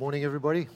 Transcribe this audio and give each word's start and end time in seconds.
Morning, 0.00 0.24
everybody. 0.24 0.66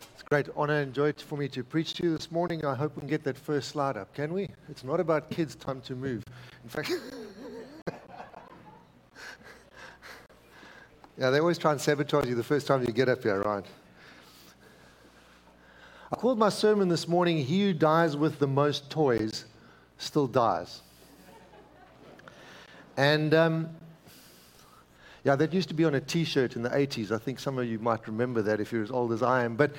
It's 0.00 0.22
a 0.22 0.24
great 0.30 0.48
honor 0.56 0.80
and 0.80 0.94
joy 0.94 1.12
for 1.12 1.36
me 1.36 1.48
to 1.48 1.62
preach 1.62 1.92
to 1.94 2.04
you 2.04 2.16
this 2.16 2.32
morning. 2.32 2.64
I 2.64 2.74
hope 2.74 2.96
we 2.96 3.00
can 3.00 3.10
get 3.10 3.22
that 3.24 3.36
first 3.36 3.68
slide 3.68 3.98
up. 3.98 4.14
Can 4.14 4.32
we? 4.32 4.48
It's 4.70 4.84
not 4.84 5.00
about 5.00 5.28
kids' 5.28 5.54
time 5.54 5.82
to 5.82 5.94
move. 5.94 6.24
In 6.64 6.70
fact, 6.70 6.92
yeah, 11.18 11.28
they 11.28 11.40
always 11.40 11.58
try 11.58 11.72
and 11.72 11.80
sabotage 11.80 12.26
you 12.26 12.34
the 12.34 12.42
first 12.42 12.66
time 12.66 12.80
you 12.80 12.90
get 12.90 13.10
up 13.10 13.22
here, 13.22 13.42
right? 13.42 13.66
I 16.10 16.16
called 16.16 16.38
my 16.38 16.48
sermon 16.48 16.88
this 16.88 17.06
morning, 17.06 17.36
He 17.36 17.64
Who 17.64 17.74
Dies 17.74 18.16
with 18.16 18.38
the 18.38 18.48
Most 18.48 18.88
Toys 18.88 19.44
Still 19.98 20.26
Dies. 20.26 20.80
And 22.96 23.34
um, 23.34 23.68
yeah, 25.26 25.34
that 25.34 25.52
used 25.52 25.68
to 25.70 25.74
be 25.74 25.84
on 25.84 25.96
a 25.96 26.00
t 26.00 26.22
shirt 26.22 26.54
in 26.54 26.62
the 26.62 26.70
80s. 26.70 27.10
I 27.10 27.18
think 27.18 27.40
some 27.40 27.58
of 27.58 27.66
you 27.66 27.80
might 27.80 28.06
remember 28.06 28.42
that 28.42 28.60
if 28.60 28.70
you're 28.70 28.84
as 28.84 28.92
old 28.92 29.12
as 29.12 29.24
I 29.24 29.42
am. 29.42 29.56
But 29.56 29.72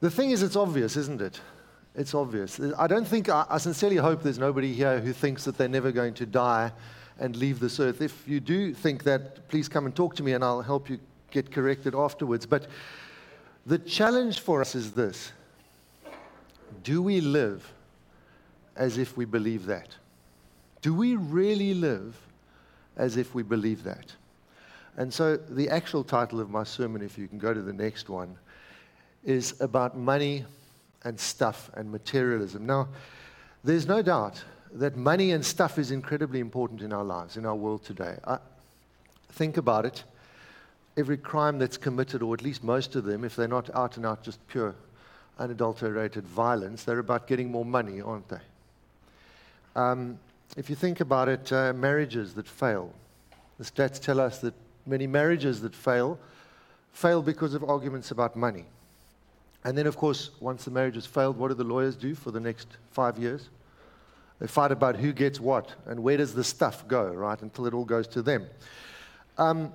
the 0.00 0.10
thing 0.10 0.32
is, 0.32 0.42
it's 0.42 0.56
obvious, 0.56 0.96
isn't 0.96 1.22
it? 1.22 1.40
It's 1.94 2.12
obvious. 2.12 2.58
I 2.76 2.88
don't 2.88 3.06
think, 3.06 3.28
I, 3.28 3.46
I 3.48 3.58
sincerely 3.58 3.98
hope 3.98 4.20
there's 4.20 4.40
nobody 4.40 4.72
here 4.72 4.98
who 4.98 5.12
thinks 5.12 5.44
that 5.44 5.56
they're 5.56 5.68
never 5.68 5.92
going 5.92 6.12
to 6.14 6.26
die 6.26 6.72
and 7.20 7.36
leave 7.36 7.60
this 7.60 7.78
earth. 7.78 8.02
If 8.02 8.26
you 8.26 8.40
do 8.40 8.74
think 8.74 9.04
that, 9.04 9.46
please 9.46 9.68
come 9.68 9.86
and 9.86 9.94
talk 9.94 10.16
to 10.16 10.24
me 10.24 10.32
and 10.32 10.42
I'll 10.42 10.62
help 10.62 10.90
you 10.90 10.98
get 11.30 11.52
corrected 11.52 11.94
afterwards. 11.94 12.44
But 12.44 12.66
the 13.64 13.78
challenge 13.78 14.40
for 14.40 14.60
us 14.60 14.74
is 14.74 14.90
this 14.90 15.30
Do 16.82 17.00
we 17.00 17.20
live 17.20 17.72
as 18.74 18.98
if 18.98 19.16
we 19.16 19.24
believe 19.24 19.66
that? 19.66 19.94
Do 20.82 20.94
we 20.94 21.14
really 21.14 21.74
live 21.74 22.18
as 22.96 23.16
if 23.16 23.36
we 23.36 23.44
believe 23.44 23.84
that? 23.84 24.16
And 24.98 25.14
so, 25.14 25.36
the 25.36 25.70
actual 25.70 26.02
title 26.02 26.40
of 26.40 26.50
my 26.50 26.64
sermon, 26.64 27.02
if 27.02 27.16
you 27.16 27.28
can 27.28 27.38
go 27.38 27.54
to 27.54 27.62
the 27.62 27.72
next 27.72 28.08
one, 28.08 28.36
is 29.24 29.58
about 29.60 29.96
money 29.96 30.44
and 31.04 31.18
stuff 31.18 31.70
and 31.74 31.90
materialism. 31.90 32.66
Now, 32.66 32.88
there's 33.62 33.86
no 33.86 34.02
doubt 34.02 34.42
that 34.72 34.96
money 34.96 35.30
and 35.30 35.46
stuff 35.46 35.78
is 35.78 35.92
incredibly 35.92 36.40
important 36.40 36.82
in 36.82 36.92
our 36.92 37.04
lives, 37.04 37.36
in 37.36 37.46
our 37.46 37.54
world 37.54 37.84
today. 37.84 38.16
I, 38.26 38.38
think 39.30 39.56
about 39.56 39.86
it. 39.86 40.02
Every 40.96 41.16
crime 41.16 41.60
that's 41.60 41.76
committed, 41.76 42.20
or 42.20 42.34
at 42.34 42.42
least 42.42 42.64
most 42.64 42.96
of 42.96 43.04
them, 43.04 43.24
if 43.24 43.36
they're 43.36 43.46
not 43.46 43.72
out 43.76 43.98
and 43.98 44.04
out 44.04 44.24
just 44.24 44.44
pure, 44.48 44.74
unadulterated 45.38 46.26
violence, 46.26 46.82
they're 46.82 46.98
about 46.98 47.28
getting 47.28 47.52
more 47.52 47.64
money, 47.64 48.00
aren't 48.00 48.28
they? 48.28 48.40
Um, 49.76 50.18
if 50.56 50.68
you 50.68 50.74
think 50.74 51.00
about 51.00 51.28
it, 51.28 51.52
uh, 51.52 51.72
marriages 51.72 52.34
that 52.34 52.48
fail, 52.48 52.92
the 53.58 53.64
stats 53.64 54.00
tell 54.00 54.18
us 54.18 54.40
that 54.40 54.54
many 54.88 55.06
marriages 55.06 55.60
that 55.60 55.74
fail 55.74 56.18
fail 56.92 57.22
because 57.22 57.54
of 57.54 57.62
arguments 57.62 58.10
about 58.10 58.34
money. 58.34 58.64
And 59.64 59.76
then, 59.76 59.86
of 59.86 59.96
course, 59.96 60.30
once 60.40 60.64
the 60.64 60.70
marriage 60.70 60.94
has 60.94 61.06
failed, 61.06 61.36
what 61.36 61.48
do 61.48 61.54
the 61.54 61.64
lawyers 61.64 61.94
do 61.94 62.14
for 62.14 62.30
the 62.30 62.40
next 62.40 62.68
five 62.90 63.18
years? 63.18 63.48
They 64.40 64.46
fight 64.46 64.72
about 64.72 64.96
who 64.96 65.12
gets 65.12 65.40
what 65.40 65.74
and 65.86 66.02
where 66.02 66.16
does 66.16 66.34
the 66.34 66.44
stuff 66.44 66.86
go, 66.88 67.06
right, 67.06 67.40
until 67.40 67.66
it 67.66 67.74
all 67.74 67.84
goes 67.84 68.06
to 68.08 68.22
them. 68.22 68.46
Um, 69.36 69.72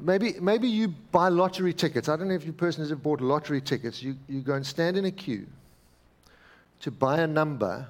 maybe, 0.00 0.34
maybe 0.40 0.68
you 0.68 0.88
buy 0.88 1.28
lottery 1.28 1.72
tickets. 1.72 2.08
I 2.08 2.16
don't 2.16 2.28
know 2.28 2.34
if 2.34 2.44
you 2.46 2.52
personally 2.52 2.90
have 2.90 3.02
bought 3.02 3.20
lottery 3.20 3.60
tickets. 3.60 4.02
You, 4.02 4.16
you 4.28 4.40
go 4.40 4.54
and 4.54 4.66
stand 4.66 4.96
in 4.96 5.06
a 5.06 5.10
queue 5.10 5.46
to 6.80 6.90
buy 6.90 7.20
a 7.20 7.26
number 7.26 7.86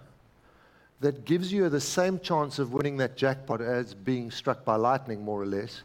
that 1.00 1.24
gives 1.24 1.52
you 1.52 1.68
the 1.68 1.80
same 1.80 2.20
chance 2.20 2.60
of 2.60 2.72
winning 2.72 2.96
that 2.98 3.16
jackpot 3.16 3.60
as 3.60 3.94
being 3.94 4.30
struck 4.30 4.64
by 4.64 4.76
lightning, 4.76 5.24
more 5.24 5.40
or 5.40 5.46
less. 5.46 5.82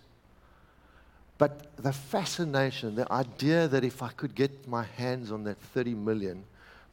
But 1.38 1.76
the 1.78 1.94
fascination, 1.94 2.96
the 2.96 3.12
idea 3.12 3.68
that 3.68 3.84
if 3.84 4.02
I 4.02 4.10
could 4.10 4.34
get 4.34 4.68
my 4.68 4.84
hands 4.84 5.32
on 5.32 5.44
that 5.44 5.58
30 5.58 5.94
million, 5.94 6.44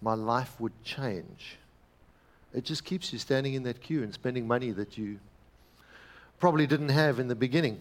my 0.02 0.14
life 0.14 0.60
would 0.60 0.72
change. 0.84 1.56
It 2.52 2.64
just 2.64 2.84
keeps 2.84 3.12
you 3.12 3.18
standing 3.18 3.54
in 3.54 3.62
that 3.64 3.80
queue 3.80 4.02
and 4.02 4.12
spending 4.12 4.46
money 4.46 4.70
that 4.72 4.98
you 4.98 5.18
probably 6.38 6.66
didn't 6.66 6.90
have 6.90 7.18
in 7.18 7.28
the 7.28 7.34
beginning. 7.34 7.78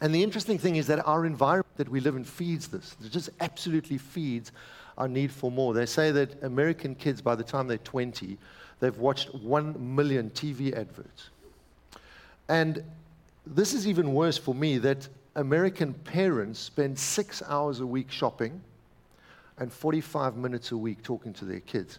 And 0.00 0.14
the 0.14 0.22
interesting 0.22 0.58
thing 0.58 0.76
is 0.76 0.88
that 0.88 1.06
our 1.06 1.24
environment 1.24 1.76
that 1.76 1.88
we 1.88 2.00
live 2.00 2.16
in 2.16 2.24
feeds 2.24 2.68
this. 2.68 2.96
It 3.02 3.10
just 3.10 3.30
absolutely 3.40 3.96
feeds 3.96 4.52
our 4.98 5.08
need 5.08 5.30
for 5.30 5.50
more. 5.50 5.72
They 5.72 5.86
say 5.86 6.10
that 6.10 6.42
American 6.42 6.94
kids, 6.94 7.22
by 7.22 7.34
the 7.34 7.44
time 7.44 7.68
they're 7.68 7.78
20, 7.78 8.36
they've 8.80 8.98
watched 8.98 9.34
1 9.34 9.94
million 9.94 10.30
TV 10.30 10.76
adverts. 10.76 11.30
And 12.48 12.82
this 13.46 13.72
is 13.72 13.86
even 13.86 14.12
worse 14.12 14.36
for 14.36 14.54
me 14.54 14.78
that 14.78 15.08
American 15.36 15.92
parents 15.92 16.58
spend 16.58 16.98
six 16.98 17.42
hours 17.46 17.80
a 17.80 17.86
week 17.86 18.10
shopping 18.10 18.60
and 19.58 19.72
45 19.72 20.36
minutes 20.36 20.72
a 20.72 20.76
week 20.76 21.02
talking 21.02 21.32
to 21.34 21.44
their 21.44 21.60
kids. 21.60 21.98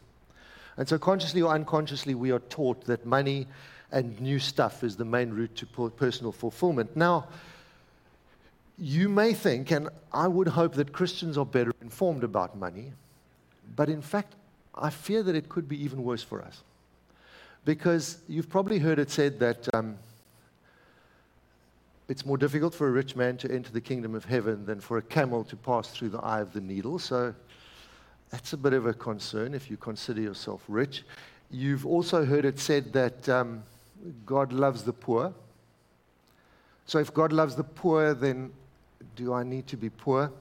And 0.75 0.88
so, 0.88 0.98
consciously 0.98 1.42
or 1.42 1.53
unconsciously, 1.53 2.16
we 2.16 2.31
are 2.31 2.40
taught 2.40 2.84
that 2.86 3.06
money 3.06 3.48
and 3.92 4.20
new 4.20 4.40
stuff 4.40 4.84
is 4.84 4.96
the 4.96 5.06
main 5.06 5.30
route 5.30 5.56
to 5.56 5.66
personal 5.66 6.31
fulfillment. 6.31 6.96
Now, 6.96 7.28
you 8.78 9.08
may 9.08 9.34
think, 9.34 9.72
and 9.72 9.90
I 10.12 10.28
would 10.28 10.48
hope 10.48 10.74
that 10.74 10.92
Christians 10.92 11.38
are 11.38 11.46
better 11.46 11.74
informed 11.81 12.24
about 12.24 12.58
money, 12.58 12.92
but 13.75 13.90
in 13.90 14.02
fact, 14.02 14.34
I 14.75 14.90
fear 14.90 15.24
that 15.24 15.36
it 15.36 15.50
could 15.50 15.68
be 15.68 15.81
even 15.84 16.04
worse 16.04 16.22
for 16.22 16.42
us. 16.42 16.62
Because 17.66 18.18
you've 18.28 18.50
probably 18.50 18.80
heard 18.80 19.00
it 19.00 19.09
said 19.09 19.40
that 19.40 19.68
um, 19.74 19.98
it's 22.09 22.25
more 22.25 22.38
difficult 22.38 22.73
for 22.73 22.88
a 22.88 22.91
rich 22.91 23.16
man 23.16 23.38
to 23.38 23.51
enter 23.51 23.72
the 23.72 23.81
kingdom 23.81 24.16
of 24.16 24.25
heaven 24.25 24.66
than 24.66 24.79
for 24.79 24.97
a 24.97 25.01
camel 25.01 25.44
to 25.45 25.56
pass 25.56 25.90
through 25.90 26.09
the 26.09 26.19
eye 26.19 26.40
of 26.40 26.53
the 26.53 26.62
needle. 26.62 27.00
So 27.00 27.34
that's 28.29 28.53
a 28.53 28.57
bit 28.57 28.73
of 28.73 28.85
a 28.85 28.94
concern 28.94 29.53
if 29.53 29.69
you 29.69 29.78
consider 29.78 30.22
yourself 30.22 30.63
rich. 30.68 31.03
You've 31.50 31.85
also 31.85 32.25
heard 32.25 32.45
it 32.45 32.59
said 32.59 32.94
that 32.94 33.28
um, 33.28 33.63
God 34.25 34.53
loves 34.53 34.84
the 34.84 34.94
poor. 34.94 35.34
So 36.85 37.00
if 37.00 37.13
God 37.13 37.34
loves 37.34 37.56
the 37.56 37.63
poor, 37.63 38.13
then 38.13 38.51
do 39.16 39.34
I 39.34 39.44
need 39.44 39.68
to 39.68 39.78
be 39.78 39.89
poor? 39.89 40.31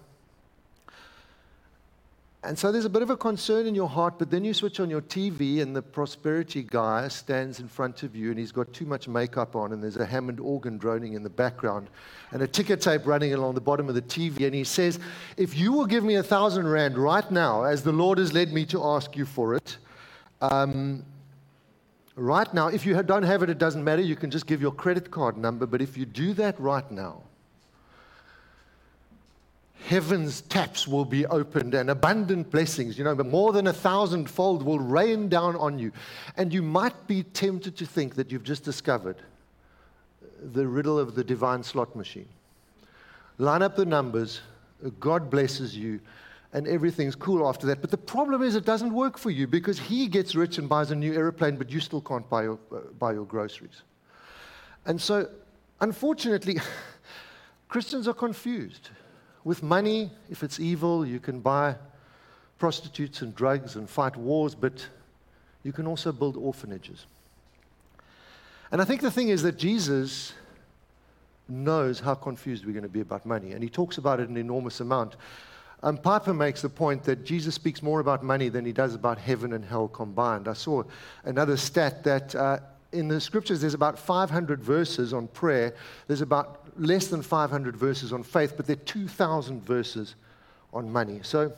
And 2.47 2.57
so 2.57 2.71
there's 2.71 2.85
a 2.85 2.91
bit 2.91 3.03
of 3.03 3.11
a 3.11 3.17
concern 3.17 3.67
in 3.67 3.75
your 3.75 3.89
heart, 3.89 4.21
but 4.21 4.31
then 4.31 4.45
you 4.45 4.55
switch 4.55 4.79
on 4.79 4.89
your 4.89 5.01
TV 5.01 5.63
and 5.63 5.75
the 5.75 5.83
prosperity 5.83 6.63
guy 6.63 7.09
stands 7.09 7.59
in 7.59 7.67
front 7.67 8.05
of 8.05 8.15
you 8.15 8.31
and 8.31 8.39
he's 8.39 8.53
got 8.53 8.73
too 8.73 8.87
much 8.87 9.09
makeup 9.09 9.57
on 9.57 9.73
and 9.73 9.83
there's 9.83 9.97
a 9.97 10.07
Hammond 10.07 10.39
organ 10.39 10.79
droning 10.79 11.15
in 11.15 11.25
the 11.25 11.29
background 11.29 11.89
and 12.31 12.41
a 12.41 12.47
ticker 12.47 12.77
tape 12.77 13.05
running 13.05 13.35
along 13.35 13.57
the 13.57 13.61
bottom 13.61 13.89
of 13.89 13.97
the 13.97 14.03
TV. 14.03 14.47
And 14.47 14.55
he 14.55 14.63
says, 14.63 15.01
If 15.37 15.59
you 15.59 15.73
will 15.73 15.87
give 15.87 16.05
me 16.05 16.15
a 16.15 16.23
thousand 16.23 16.69
rand 16.69 16.97
right 16.97 17.29
now, 17.33 17.65
as 17.65 17.83
the 17.83 17.91
Lord 17.91 18.19
has 18.19 18.33
led 18.33 18.53
me 18.53 18.65
to 18.67 18.81
ask 18.81 19.17
you 19.17 19.25
for 19.25 19.57
it, 19.57 19.79
um, 20.41 21.05
right 22.15 22.55
now, 22.55 22.69
if 22.69 22.87
you 22.87 23.03
don't 23.03 23.25
have 23.25 23.43
it, 23.43 23.51
it 23.51 23.59
doesn't 23.59 23.83
matter. 23.83 24.03
You 24.03 24.15
can 24.15 24.31
just 24.31 24.47
give 24.47 24.63
your 24.63 24.73
credit 24.73 25.11
card 25.11 25.37
number. 25.37 25.67
But 25.67 25.83
if 25.83 25.97
you 25.97 26.07
do 26.07 26.33
that 26.35 26.61
right 26.61 26.89
now, 26.93 27.25
heaven's 29.87 30.41
taps 30.41 30.89
will 30.89 31.05
be 31.05 31.25
opened 31.27 31.73
and 31.73 31.91
abundant 31.91 32.51
blessings, 32.51 32.99
you 32.99 33.05
know, 33.05 33.15
more 33.15 33.53
than 33.53 33.69
a 33.69 33.73
thousandfold 33.73 34.65
will 34.65 34.81
rain 34.81 35.29
down 35.29 35.55
on 35.57 35.79
you. 35.79 35.93
And 36.37 36.53
you 36.53 36.61
might 36.61 37.07
be 37.07 37.23
tempted 37.23 37.77
to 37.77 37.87
think 37.87 38.17
that 38.17 38.33
you've 38.33 38.43
just 38.43 38.65
discovered 38.65 39.17
the 40.43 40.67
riddle 40.67 40.99
of 40.99 41.15
the 41.15 41.23
divine 41.23 41.63
slot 41.63 41.95
machine. 41.95 42.29
Line 43.39 43.63
up 43.63 43.77
the 43.77 43.87
numbers, 43.87 44.41
God 44.99 45.31
blesses 45.31 45.77
you, 45.77 46.01
and 46.53 46.67
everything's 46.67 47.15
cool 47.15 47.47
after 47.49 47.67
that. 47.69 47.81
But 47.81 47.93
the 47.93 47.97
problem 47.97 48.43
is, 48.43 48.57
it 48.57 48.65
doesn't 48.65 48.93
work 48.93 49.17
for 49.17 49.31
you 49.31 49.47
because 49.47 49.79
he 49.79 50.09
gets 50.09 50.35
rich 50.35 50.59
and 50.59 50.69
buys 50.69 50.91
a 50.91 50.97
new 50.97 51.15
aeroplane, 51.15 51.57
but 51.57 51.71
you 51.71 51.79
still 51.79 52.01
can't 52.01 52.29
buy 52.29 52.43
your, 52.43 52.59
uh, 52.75 52.79
buy 52.99 53.13
your 53.13 53.25
groceries. 53.25 53.83
And 54.85 55.01
so, 55.01 55.29
unfortunately, 55.81 56.59
Christians 57.69 58.09
are 58.09 58.15
confused. 58.15 58.91
With 59.47 59.63
money, 59.63 60.11
if 60.29 60.43
it's 60.43 60.59
evil, 60.59 61.07
you 61.07 61.21
can 61.21 61.39
buy 61.39 61.77
prostitutes 62.59 63.23
and 63.23 63.33
drugs 63.33 63.77
and 63.77 63.89
fight 63.89 64.17
wars, 64.17 64.57
but 64.57 64.85
you 65.63 65.73
can 65.73 65.87
also 65.87 66.11
build 66.11 66.37
orphanages. 66.37 67.07
And 68.73 68.83
I 68.83 68.85
think 68.85 69.03
the 69.03 69.11
thing 69.13 69.29
is 69.29 69.45
that 69.45 69.57
Jesus 69.57 70.33
knows 71.49 72.01
how 72.01 72.17
confused 72.17 72.67
we're 72.67 72.73
going 72.73 72.83
to 72.83 72.89
be 72.89 73.03
about 73.03 73.25
money, 73.25 73.53
and 73.53 73.63
he 73.63 73.69
talks 73.69 73.99
about 73.99 74.19
it 74.19 74.29
an 74.29 74.37
enormous 74.37 74.81
amount. 74.81 75.15
And 75.81 76.03
Piper 76.03 76.35
makes 76.35 76.61
the 76.61 76.69
point 76.69 77.05
that 77.05 77.25
Jesus 77.25 77.55
speaks 77.55 77.85
more 77.85 78.01
about 78.01 78.25
money 78.25 78.49
than 78.49 78.65
he 78.65 78.73
does 78.73 78.97
about 78.97 79.17
heaven 79.17 79.53
and 79.53 79.65
hell 79.65 79.87
combined. 79.87 80.49
I 80.49 80.55
saw 80.55 80.83
another 81.23 81.57
stat 81.57 82.03
that 82.03 82.35
uh, 82.35 82.59
in 82.97 83.09
the 83.09 83.21
scriptures 83.21 83.61
there's 83.61 83.75
about 83.75 83.99
500 83.99 84.63
verses 84.63 85.13
on 85.13 85.29
prayer. 85.29 85.75
There's 86.07 86.23
about 86.23 86.63
less 86.79 87.09
than 87.09 87.23
500 87.23 87.77
verses 87.77 88.13
on 88.13 88.23
faith, 88.23 88.55
but 88.57 88.67
there 88.67 88.77
are 88.77 88.85
2,000 88.85 89.63
verses 89.65 90.15
on 90.73 90.91
money. 90.91 91.21
So 91.23 91.53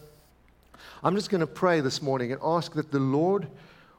I'm 1.02 1.14
just 1.14 1.30
going 1.30 1.40
to 1.40 1.46
pray 1.46 1.80
this 1.80 2.02
morning 2.02 2.32
and 2.32 2.40
ask 2.42 2.72
that 2.74 2.90
the 2.90 2.98
Lord 2.98 3.48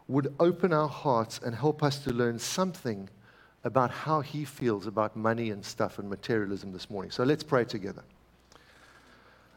would 0.07 0.33
open 0.39 0.73
our 0.73 0.87
hearts 0.87 1.39
and 1.43 1.55
help 1.55 1.83
us 1.83 1.99
to 1.99 2.11
learn 2.11 2.39
something 2.39 3.09
about 3.63 3.91
how 3.91 4.21
He 4.21 4.45
feels 4.45 4.87
about 4.87 5.15
money 5.15 5.51
and 5.51 5.63
stuff 5.63 5.99
and 5.99 6.09
materialism 6.09 6.71
this 6.71 6.89
morning. 6.89 7.11
So 7.11 7.23
let's 7.23 7.43
pray 7.43 7.65
together. 7.65 8.03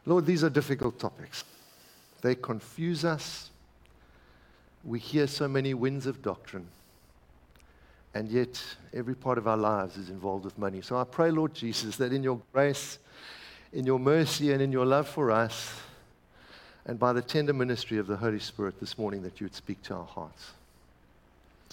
Lord, 0.05 0.27
these 0.27 0.43
are 0.43 0.51
difficult 0.51 0.99
topics. 0.99 1.45
They 2.23 2.35
confuse 2.35 3.05
us. 3.05 3.51
We 4.85 4.99
hear 4.99 5.27
so 5.29 5.47
many 5.47 5.75
winds 5.75 6.07
of 6.07 6.23
doctrine. 6.23 6.67
And 8.15 8.29
yet, 8.29 8.63
every 8.93 9.15
part 9.15 9.39
of 9.39 9.49
our 9.49 9.57
lives 9.57 9.97
is 9.97 10.11
involved 10.11 10.45
with 10.45 10.59
money. 10.59 10.83
So 10.83 10.99
I 10.99 11.05
pray, 11.05 11.31
Lord 11.31 11.55
Jesus, 11.55 11.97
that 11.97 12.13
in 12.13 12.23
your 12.23 12.41
grace, 12.53 12.99
in 13.73 13.87
your 13.87 13.99
mercy, 13.99 14.53
and 14.53 14.61
in 14.61 14.71
your 14.71 14.85
love 14.85 15.09
for 15.09 15.31
us, 15.31 15.73
and 16.85 16.99
by 16.99 17.13
the 17.13 17.23
tender 17.23 17.53
ministry 17.53 17.99
of 17.99 18.07
the 18.07 18.17
Holy 18.17 18.41
Spirit 18.41 18.79
this 18.81 18.99
morning, 18.99 19.23
that 19.23 19.41
you 19.41 19.47
would 19.47 19.55
speak 19.55 19.83
to 19.85 19.95
our 19.95 20.05
hearts. 20.05 20.51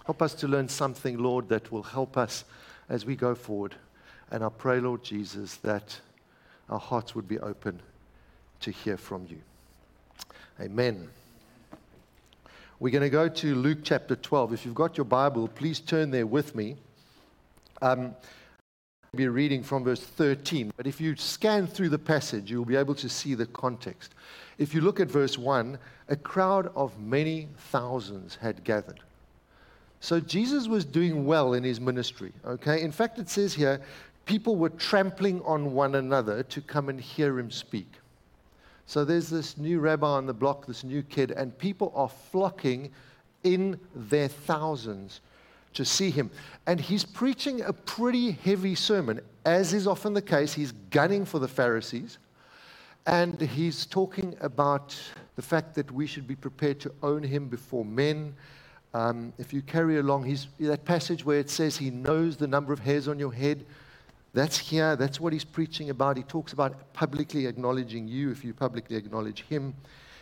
Help 0.05 0.21
us 0.21 0.33
to 0.35 0.47
learn 0.47 0.69
something, 0.69 1.17
Lord, 1.17 1.49
that 1.49 1.71
will 1.71 1.83
help 1.83 2.15
us 2.17 2.45
as 2.87 3.05
we 3.05 3.15
go 3.15 3.35
forward. 3.35 3.75
And 4.31 4.43
I 4.43 4.49
pray, 4.49 4.79
Lord 4.79 5.03
Jesus, 5.03 5.55
that 5.57 5.99
our 6.69 6.79
hearts 6.79 7.15
would 7.15 7.27
be 7.27 7.39
open 7.39 7.79
to 8.61 8.71
hear 8.71 8.97
from 8.97 9.25
you. 9.29 9.37
Amen. 10.61 11.09
We're 12.81 12.91
going 12.91 13.01
to 13.01 13.09
go 13.09 13.27
to 13.27 13.55
Luke 13.55 13.79
chapter 13.83 14.15
12. 14.15 14.53
If 14.53 14.65
you've 14.65 14.73
got 14.73 14.95
your 14.95 15.03
Bible, 15.03 15.49
please 15.49 15.81
turn 15.81 16.11
there 16.11 16.25
with 16.25 16.55
me. 16.55 16.77
Um, 17.81 18.15
I'll 19.03 19.17
be 19.17 19.27
reading 19.27 19.63
from 19.63 19.83
verse 19.83 19.99
13, 19.99 20.71
but 20.77 20.87
if 20.87 21.01
you 21.01 21.17
scan 21.17 21.67
through 21.67 21.89
the 21.89 21.99
passage, 21.99 22.49
you'll 22.49 22.63
be 22.63 22.77
able 22.77 22.95
to 22.95 23.09
see 23.09 23.35
the 23.35 23.47
context. 23.47 24.15
If 24.57 24.73
you 24.73 24.79
look 24.79 25.01
at 25.01 25.09
verse 25.09 25.37
1, 25.37 25.77
a 26.07 26.15
crowd 26.15 26.71
of 26.73 26.97
many 27.01 27.49
thousands 27.57 28.37
had 28.37 28.63
gathered. 28.63 29.01
So 29.99 30.21
Jesus 30.21 30.69
was 30.69 30.85
doing 30.85 31.25
well 31.25 31.55
in 31.55 31.65
his 31.65 31.81
ministry, 31.81 32.31
okay? 32.45 32.81
In 32.81 32.93
fact, 32.93 33.19
it 33.19 33.27
says 33.27 33.53
here, 33.53 33.81
people 34.25 34.55
were 34.55 34.69
trampling 34.69 35.41
on 35.41 35.73
one 35.73 35.95
another 35.95 36.43
to 36.43 36.61
come 36.61 36.87
and 36.87 37.01
hear 37.01 37.39
him 37.39 37.51
speak. 37.51 37.91
So 38.89 39.05
there's 39.05 39.29
this 39.29 39.55
new 39.55 39.79
rabbi 39.79 40.07
on 40.07 40.25
the 40.25 40.33
block, 40.33 40.65
this 40.65 40.83
new 40.83 41.03
kid, 41.03 41.29
and 41.29 41.55
people 41.55 41.93
are 41.95 42.09
flocking 42.09 42.89
in 43.43 43.79
their 43.93 44.27
thousands 44.27 45.21
to 45.75 45.85
see 45.85 46.09
him. 46.09 46.31
And 46.65 46.81
he's 46.81 47.03
preaching 47.03 47.61
a 47.61 47.71
pretty 47.71 48.31
heavy 48.31 48.73
sermon. 48.73 49.21
As 49.45 49.75
is 49.75 49.85
often 49.85 50.15
the 50.15 50.23
case, 50.23 50.53
he's 50.53 50.71
gunning 50.89 51.23
for 51.23 51.37
the 51.37 51.47
Pharisees. 51.47 52.17
And 53.05 53.39
he's 53.39 53.85
talking 53.85 54.35
about 54.41 54.99
the 55.35 55.43
fact 55.43 55.75
that 55.75 55.91
we 55.91 56.07
should 56.07 56.27
be 56.27 56.35
prepared 56.35 56.79
to 56.79 56.91
own 57.03 57.21
him 57.21 57.47
before 57.47 57.85
men. 57.85 58.33
Um, 58.95 59.33
if 59.37 59.53
you 59.53 59.61
carry 59.61 59.99
along 59.99 60.35
that 60.61 60.83
passage 60.83 61.23
where 61.23 61.37
it 61.37 61.51
says 61.51 61.77
he 61.77 61.91
knows 61.91 62.37
the 62.37 62.47
number 62.47 62.73
of 62.73 62.79
hairs 62.79 63.07
on 63.07 63.19
your 63.19 63.33
head, 63.33 63.67
that's 64.33 64.57
here. 64.57 64.95
That's 64.95 65.19
what 65.19 65.33
he's 65.33 65.43
preaching 65.43 65.89
about. 65.89 66.17
He 66.17 66.23
talks 66.23 66.53
about 66.53 66.93
publicly 66.93 67.47
acknowledging 67.47 68.07
you 68.07 68.31
if 68.31 68.43
you 68.43 68.53
publicly 68.53 68.95
acknowledge 68.95 69.43
him. 69.43 69.73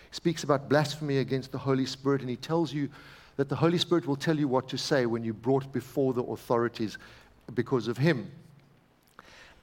He 0.09 0.15
speaks 0.15 0.44
about 0.44 0.69
blasphemy 0.69 1.18
against 1.18 1.51
the 1.51 1.57
Holy 1.57 1.86
Spirit, 1.86 2.21
and 2.21 2.30
he 2.30 2.38
tells 2.38 2.71
you 2.74 2.89
that 3.36 3.50
the 3.50 3.56
Holy 3.56 3.77
Spirit 3.77 4.07
will 4.07 4.15
tell 4.15 4.38
you 4.38 4.48
what 4.48 4.69
to 4.69 4.77
say 4.77 5.06
when 5.06 5.24
you're 5.24 5.33
brought 5.33 5.71
before 5.74 6.13
the 6.13 6.24
authorities 6.24 6.98
because 7.54 7.88
of 7.88 7.98
him. 7.98 8.31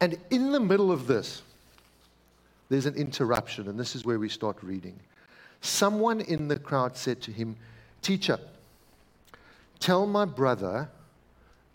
And 0.01 0.19
in 0.31 0.53
the 0.53 0.61
middle 0.61 0.93
of 0.93 1.07
this, 1.07 1.43
there's 2.69 2.87
an 2.87 2.95
interruption, 2.95 3.69
and 3.69 3.79
this 3.79 3.95
is 3.95 4.05
where 4.05 4.19
we 4.19 4.29
start 4.29 4.59
reading. 4.63 4.99
Someone 5.61 6.21
in 6.21 6.49
the 6.49 6.59
crowd 6.59 6.97
said 6.97 7.23
to 7.23 7.33
him, 7.33 7.57
Teacher, 8.03 8.39
tell 9.81 10.07
my 10.07 10.25
brother 10.27 10.91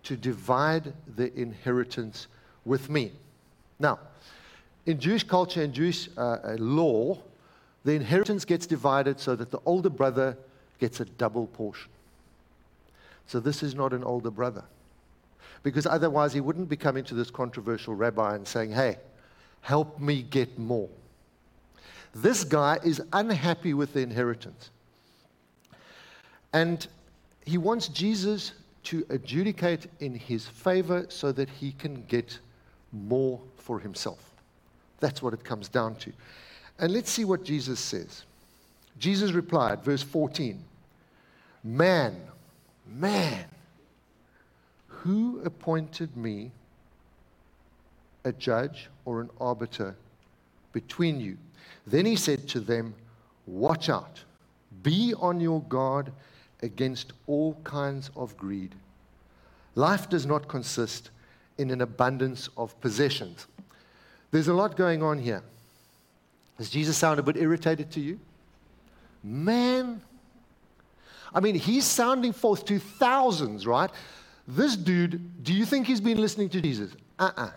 to 0.04 0.16
divide 0.16 0.94
the 1.16 1.34
inheritance 1.34 2.28
with 2.70 2.90
me. 2.90 3.12
Now, 3.80 4.00
in 4.86 5.00
Jewish 5.00 5.24
culture 5.24 5.62
and 5.64 5.74
Jewish 5.74 6.08
uh, 6.16 6.22
uh, 6.22 6.56
law, 6.60 7.18
the 7.84 7.94
inheritance 7.94 8.46
gets 8.46 8.68
divided 8.68 9.20
so 9.20 9.36
that 9.36 9.50
the 9.52 9.60
older 9.66 9.90
brother 9.90 10.38
gets 10.80 11.00
a 11.00 11.06
double 11.06 11.48
portion. 11.48 11.90
So 13.28 13.40
this 13.40 13.64
is 13.64 13.76
not 13.76 13.92
an 13.92 14.04
older 14.04 14.32
brother. 14.32 14.64
Because 15.64 15.86
otherwise, 15.86 16.32
he 16.32 16.40
wouldn't 16.40 16.70
be 16.70 16.78
coming 16.78 17.04
to 17.06 17.16
this 17.16 17.30
controversial 17.30 17.94
rabbi 17.96 18.36
and 18.36 18.48
saying, 18.48 18.72
Hey, 18.72 18.98
help 19.62 20.00
me 20.00 20.22
get 20.22 20.58
more. 20.58 20.90
This 22.14 22.44
guy 22.44 22.80
is 22.84 23.02
unhappy 23.12 23.74
with 23.74 23.94
the 23.94 24.02
inheritance. 24.02 24.70
And 26.54 26.88
he 27.46 27.58
wants 27.58 27.88
Jesus 27.88 28.54
to 28.86 29.06
adjudicate 29.10 29.88
in 30.00 30.16
his 30.16 30.48
favor 30.48 31.06
so 31.10 31.32
that 31.32 31.50
he 31.50 31.74
can 31.74 32.04
get 32.08 32.40
more 32.92 33.40
for 33.58 33.80
himself. 33.80 34.20
That's 35.00 35.22
what 35.22 35.34
it 35.34 35.44
comes 35.44 35.70
down 35.70 35.96
to. 35.98 36.12
And 36.80 36.94
let's 36.94 37.10
see 37.10 37.26
what 37.26 37.44
Jesus 37.44 37.80
says. 37.80 38.24
Jesus 38.98 39.32
replied, 39.32 39.84
verse 39.84 40.04
14 40.04 40.64
Man, 41.64 42.16
man, 42.88 43.46
who 44.88 45.42
appointed 45.44 46.16
me 46.16 46.52
a 48.24 48.32
judge 48.32 48.90
or 49.06 49.22
an 49.22 49.30
arbiter 49.40 49.96
between 50.74 51.20
you? 51.20 51.38
Then 51.88 52.06
he 52.06 52.16
said 52.16 52.48
to 52.50 52.60
them, 52.60 52.94
Watch 53.48 53.90
out, 53.90 54.24
be 54.84 55.14
on 55.16 55.40
your 55.40 55.62
guard 55.64 56.12
against 56.62 57.14
all 57.28 57.56
kinds 57.64 58.12
of 58.16 58.38
greed. 58.38 58.76
Life 59.76 60.10
does 60.10 60.26
not 60.26 60.48
consist 60.48 61.10
in 61.60 61.72
an 61.72 61.82
abundance 61.82 62.50
of 62.58 62.80
possessions. 62.82 63.46
There's 64.32 64.48
a 64.48 64.54
lot 64.54 64.76
going 64.76 65.04
on 65.04 65.20
here. 65.20 65.44
Does 66.58 66.70
Jesus 66.70 66.98
sound 66.98 67.20
a 67.20 67.24
bit 67.24 67.38
irritated 67.38 67.92
to 67.92 68.00
you? 68.00 68.20
Man, 69.24 70.02
I 71.34 71.40
mean, 71.40 71.56
he's 71.56 71.86
sounding 71.86 72.34
forth 72.34 72.66
to 72.66 72.80
thousands, 72.80 73.68
right? 73.68 73.90
This 74.48 74.76
dude, 74.76 75.44
do 75.44 75.54
you 75.54 75.66
think 75.66 75.88
he's 75.88 76.02
been 76.02 76.20
listening 76.20 76.50
to 76.50 76.62
Jesus? 76.62 76.92
Uh 77.18 77.32
uh-uh. 77.38 77.46
uh 77.46 77.52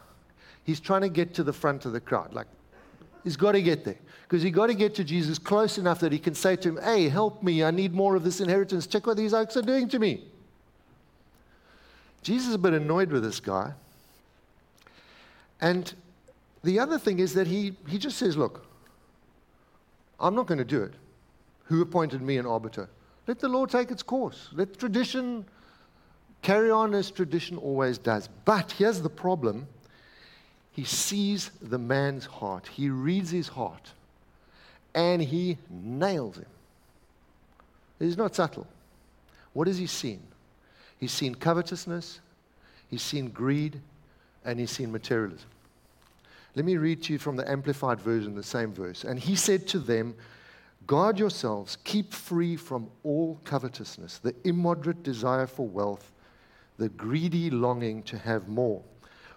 He's 0.64 0.78
trying 0.78 1.00
to 1.00 1.08
get 1.08 1.34
to 1.34 1.42
the 1.42 1.52
front 1.52 1.86
of 1.86 1.92
the 1.92 2.00
crowd. 2.00 2.32
Like, 2.32 2.46
he's 3.24 3.36
got 3.36 3.52
to 3.52 3.62
get 3.62 3.84
there. 3.84 3.98
Because 4.22 4.42
he's 4.42 4.54
got 4.54 4.68
to 4.68 4.74
get 4.74 4.94
to 4.94 5.04
Jesus 5.04 5.38
close 5.38 5.76
enough 5.76 6.00
that 6.00 6.12
he 6.12 6.18
can 6.18 6.34
say 6.34 6.54
to 6.56 6.68
him, 6.68 6.78
Hey, 6.82 7.08
help 7.08 7.42
me. 7.42 7.64
I 7.64 7.70
need 7.70 7.92
more 7.92 8.14
of 8.14 8.22
this 8.22 8.40
inheritance. 8.40 8.86
Check 8.86 9.06
what 9.06 9.16
these 9.16 9.34
oaks 9.34 9.56
are 9.56 9.62
doing 9.62 9.88
to 9.88 9.98
me. 9.98 10.24
Jesus 12.22 12.48
is 12.48 12.54
a 12.54 12.58
bit 12.58 12.72
annoyed 12.72 13.10
with 13.10 13.24
this 13.24 13.40
guy. 13.40 13.72
And 15.62 15.94
the 16.62 16.78
other 16.78 16.98
thing 16.98 17.20
is 17.20 17.32
that 17.34 17.46
he, 17.46 17.76
he 17.88 17.96
just 17.96 18.18
says, 18.18 18.36
Look, 18.36 18.66
I'm 20.20 20.34
not 20.34 20.46
going 20.46 20.58
to 20.58 20.64
do 20.64 20.82
it. 20.82 20.92
Who 21.64 21.80
appointed 21.80 22.20
me 22.20 22.36
an 22.36 22.44
arbiter? 22.44 22.90
Let 23.26 23.38
the 23.38 23.48
law 23.48 23.64
take 23.64 23.90
its 23.90 24.02
course. 24.02 24.48
Let 24.52 24.78
tradition 24.78 25.46
carry 26.42 26.70
on 26.70 26.92
as 26.94 27.10
tradition 27.10 27.56
always 27.56 27.96
does. 27.96 28.28
But 28.44 28.72
here's 28.72 29.00
the 29.00 29.08
problem 29.08 29.68
he 30.72 30.84
sees 30.84 31.50
the 31.60 31.78
man's 31.78 32.24
heart, 32.24 32.66
he 32.66 32.88
reads 32.88 33.30
his 33.30 33.48
heart, 33.48 33.92
and 34.94 35.22
he 35.22 35.58
nails 35.70 36.38
him. 36.38 36.46
He's 37.98 38.16
not 38.16 38.34
subtle. 38.34 38.66
What 39.52 39.68
has 39.68 39.78
he 39.78 39.86
seen? 39.86 40.20
He's 40.98 41.12
seen 41.12 41.34
covetousness, 41.34 42.20
he's 42.90 43.02
seen 43.02 43.28
greed, 43.28 43.80
and 44.44 44.58
he's 44.58 44.70
seen 44.70 44.90
materialism. 44.90 45.48
Let 46.54 46.64
me 46.64 46.76
read 46.76 47.02
to 47.04 47.14
you 47.14 47.18
from 47.18 47.36
the 47.36 47.50
Amplified 47.50 48.00
Version, 48.00 48.34
the 48.34 48.42
same 48.42 48.72
verse. 48.72 49.04
And 49.04 49.18
he 49.18 49.36
said 49.36 49.66
to 49.68 49.78
them, 49.78 50.14
Guard 50.86 51.18
yourselves, 51.18 51.78
keep 51.84 52.12
free 52.12 52.56
from 52.56 52.90
all 53.04 53.40
covetousness, 53.44 54.18
the 54.18 54.34
immoderate 54.44 55.02
desire 55.02 55.46
for 55.46 55.66
wealth, 55.66 56.10
the 56.76 56.88
greedy 56.88 57.50
longing 57.50 58.02
to 58.04 58.18
have 58.18 58.48
more. 58.48 58.82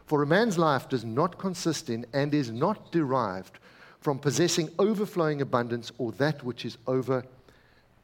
For 0.05 0.21
a 0.21 0.27
man's 0.27 0.57
life 0.57 0.89
does 0.89 1.05
not 1.05 1.37
consist 1.37 1.89
in 1.89 2.05
and 2.13 2.33
is 2.33 2.51
not 2.51 2.91
derived 2.91 3.59
from 4.01 4.19
possessing 4.19 4.69
overflowing 4.77 5.41
abundance 5.41 5.91
or 5.97 6.11
that 6.13 6.43
which 6.43 6.65
is 6.65 6.77
over 6.85 7.23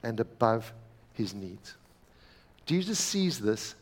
and 0.04 0.20
above 0.20 0.74
his 1.14 1.34
needs. 1.34 1.76
Jesus 2.66 3.00
sees 3.00 3.40
this 3.40 3.76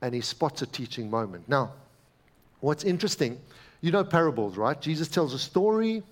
and 0.00 0.14
he 0.14 0.20
spots 0.20 0.62
a 0.62 0.66
teaching 0.66 1.10
moment. 1.10 1.48
Now, 1.48 1.72
what's 2.60 2.84
interesting 2.84 3.40
you 3.82 3.90
know 3.90 4.02
parables, 4.04 4.56
right? 4.56 4.80
Jesus 4.80 5.08
tells 5.08 5.34
a 5.34 5.38
story. 5.38 6.02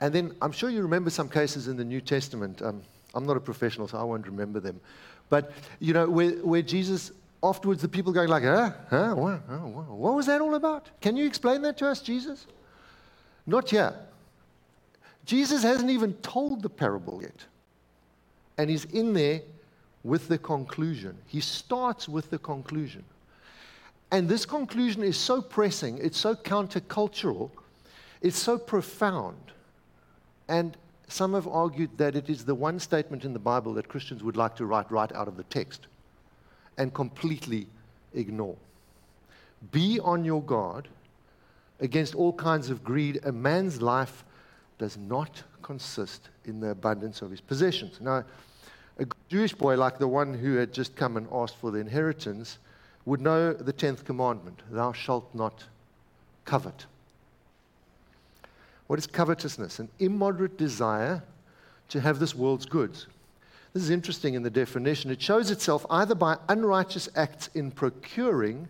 And 0.00 0.14
then 0.14 0.34
I'm 0.40 0.52
sure 0.52 0.70
you 0.70 0.82
remember 0.82 1.10
some 1.10 1.28
cases 1.28 1.66
in 1.66 1.76
the 1.76 1.84
New 1.84 2.00
Testament. 2.00 2.62
Um, 2.62 2.82
I'm 3.14 3.26
not 3.26 3.36
a 3.36 3.40
professional, 3.40 3.88
so 3.88 3.98
I 3.98 4.02
won't 4.04 4.26
remember 4.26 4.60
them. 4.60 4.80
But, 5.28 5.52
you 5.80 5.94
know, 5.94 6.08
where, 6.08 6.32
where 6.32 6.62
Jesus, 6.62 7.10
afterwards, 7.42 7.80
the 7.82 7.88
people 7.88 8.12
going 8.12 8.28
like, 8.28 8.42
huh? 8.42 8.72
Huh? 8.90 9.14
What, 9.14 9.48
what 9.48 10.14
was 10.14 10.26
that 10.26 10.40
all 10.40 10.54
about? 10.54 10.88
Can 11.00 11.16
you 11.16 11.26
explain 11.26 11.62
that 11.62 11.78
to 11.78 11.88
us, 11.88 12.02
Jesus? 12.02 12.46
Not 13.46 13.72
yet. 13.72 13.94
Jesus 15.24 15.62
hasn't 15.62 15.90
even 15.90 16.14
told 16.14 16.62
the 16.62 16.68
parable 16.68 17.20
yet. 17.22 17.46
And 18.58 18.68
he's 18.68 18.84
in 18.86 19.14
there 19.14 19.40
with 20.04 20.28
the 20.28 20.38
conclusion. 20.38 21.16
He 21.26 21.40
starts 21.40 22.08
with 22.08 22.28
the 22.28 22.38
conclusion. 22.38 23.04
And 24.12 24.28
this 24.28 24.44
conclusion 24.44 25.02
is 25.02 25.16
so 25.16 25.40
pressing, 25.40 25.98
it's 25.98 26.18
so 26.18 26.34
countercultural, 26.34 27.50
It's 28.20 28.38
so 28.38 28.58
profound. 28.58 29.38
And 30.48 30.76
some 31.08 31.32
have 31.32 31.48
argued 31.48 31.90
that 31.96 32.14
it 32.14 32.28
is 32.28 32.44
the 32.44 32.54
one 32.54 32.78
statement 32.78 33.24
in 33.24 33.32
the 33.32 33.38
Bible 33.38 33.74
that 33.74 33.88
Christians 33.88 34.22
would 34.22 34.36
like 34.36 34.54
to 34.56 34.66
write 34.66 34.90
right 34.92 35.10
out 35.12 35.28
of 35.28 35.36
the 35.36 35.42
text 35.44 35.86
and 36.76 36.92
completely 36.92 37.66
ignore. 38.14 38.56
Be 39.72 39.98
on 40.00 40.24
your 40.24 40.42
guard 40.42 40.88
against 41.80 42.14
all 42.14 42.34
kinds 42.34 42.70
of 42.70 42.84
greed. 42.84 43.20
A 43.24 43.32
man's 43.32 43.80
life 43.80 44.24
does 44.78 44.98
not 44.98 45.42
consist 45.62 46.28
in 46.44 46.60
the 46.60 46.68
abundance 46.68 47.22
of 47.22 47.30
his 47.30 47.40
possessions. 47.40 47.98
Now, 48.00 48.24
a 48.98 49.06
Jewish 49.28 49.54
boy 49.54 49.76
like 49.76 49.98
the 49.98 50.08
one 50.08 50.34
who 50.34 50.56
had 50.56 50.72
just 50.72 50.96
come 50.96 51.16
and 51.16 51.26
asked 51.32 51.56
for 51.56 51.70
the 51.70 51.78
inheritance 51.78 52.58
would 53.04 53.20
know 53.20 53.52
the 53.52 53.72
10th 53.72 54.04
commandment 54.04 54.62
Thou 54.70 54.92
shalt 54.92 55.34
not 55.34 55.64
covet. 56.44 56.86
What 58.86 58.98
is 58.98 59.06
covetousness? 59.06 59.78
An 59.78 59.88
immoderate 59.98 60.58
desire 60.58 61.22
to 61.88 62.00
have 62.00 62.18
this 62.18 62.34
world's 62.34 62.66
goods. 62.66 63.06
This 63.72 63.82
is 63.82 63.90
interesting 63.90 64.34
in 64.34 64.42
the 64.42 64.50
definition. 64.50 65.10
It 65.10 65.22
shows 65.22 65.50
itself 65.50 65.86
either 65.88 66.14
by 66.14 66.36
unrighteous 66.48 67.08
acts 67.16 67.48
in 67.54 67.70
procuring 67.70 68.68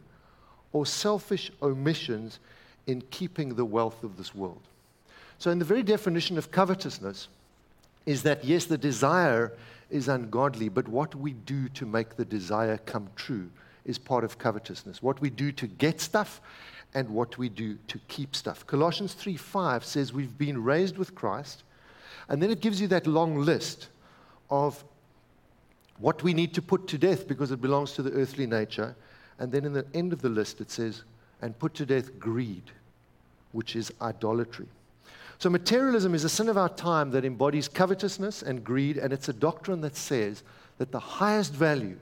or 0.73 0.87
selfish 0.87 1.51
omissions 1.61 2.39
in 2.87 3.03
keeping 3.11 3.55
the 3.55 3.65
wealth 3.65 4.05
of 4.05 4.17
this 4.17 4.35
world. 4.35 4.61
So, 5.39 5.51
in 5.51 5.59
the 5.59 5.65
very 5.65 5.83
definition 5.83 6.39
of 6.39 6.53
covetousness, 6.53 7.29
is 8.07 8.23
that 8.23 8.45
yes, 8.45 8.67
the 8.67 8.79
desire 8.79 9.53
is 9.91 10.09
ungodly, 10.09 10.69
but 10.69 10.89
what 10.89 11.15
we 11.15 11.33
do 11.33 11.69
to 11.71 11.85
make 11.85 12.17
the 12.17 12.25
desire 12.25 12.79
come 12.79 13.09
true 13.17 13.51
is 13.85 13.99
part 13.99 14.25
of 14.25 14.39
covetousness. 14.39 15.03
What 15.03 15.21
we 15.21 15.31
do 15.31 15.53
to 15.53 15.67
get 15.67 16.01
stuff 16.01 16.41
and 16.95 17.09
what 17.09 17.39
we 17.39 17.49
do 17.49 17.79
to 17.89 17.99
keep 18.09 18.37
stuff. 18.37 18.67
Colossians 18.67 19.15
3 19.15 19.37
5 19.37 19.85
says 19.85 20.13
we've 20.13 20.37
been 20.37 20.63
raised 20.63 20.99
with 20.99 21.15
Christ, 21.15 21.63
and 22.29 22.43
then 22.43 22.51
it 22.51 22.61
gives 22.61 22.81
you 22.81 22.89
that 22.89 23.07
long 23.07 23.37
list 23.37 23.89
of 24.51 24.85
what 25.99 26.23
we 26.23 26.35
need 26.35 26.53
to 26.55 26.63
put 26.63 26.89
to 26.89 26.99
death 26.99 27.27
because 27.27 27.51
it 27.51 27.61
belongs 27.61 27.93
to 27.93 28.03
the 28.03 28.13
earthly 28.13 28.47
nature. 28.47 28.95
And 29.39 29.51
then 29.51 29.65
in 29.65 29.73
the 29.73 29.87
end 29.95 30.13
of 30.13 30.21
the 30.21 30.29
list, 30.29 30.61
it 30.61 30.71
says, 30.71 31.03
and 31.41 31.59
put 31.59 31.75
to 31.75 31.87
death 31.87 32.19
greed, 32.19 32.71
which 33.53 33.75
is 33.75 33.93
idolatry. 34.01 34.67
So, 35.39 35.51
materialism 35.51 36.15
is 36.15 36.23
a 36.23 36.29
sin 36.29 36.49
of 36.49 36.57
our 36.57 36.69
time 36.69 37.11
that 37.11 37.25
embodies 37.25 37.67
covetousness 37.67 38.43
and 38.43 38.63
greed, 38.63 38.97
and 38.97 39.13
it's 39.13 39.29
a 39.29 39.33
doctrine 39.33 39.81
that 39.81 39.97
says 39.97 40.45
that 40.79 40.93
the 40.93 41.01
highest 41.01 41.53
value 41.53 41.99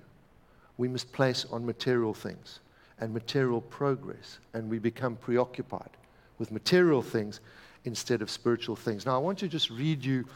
we 0.81 0.89
must 0.89 1.13
place 1.13 1.45
on 1.53 1.65
material 1.65 2.15
things 2.15 2.61
and 3.01 3.13
material 3.13 3.61
progress, 3.61 4.39
and 4.55 4.71
we 4.71 4.79
become 4.79 5.15
preoccupied 5.15 5.91
with 6.39 6.51
material 6.51 7.03
things 7.03 7.41
instead 7.85 8.23
of 8.23 8.31
spiritual 8.31 8.77
things. 8.77 9.05
Now, 9.05 9.15
I 9.15 9.19
want 9.19 9.39
to 9.41 9.49
just 9.49 9.69
read 9.69 10.03
you 10.03 10.27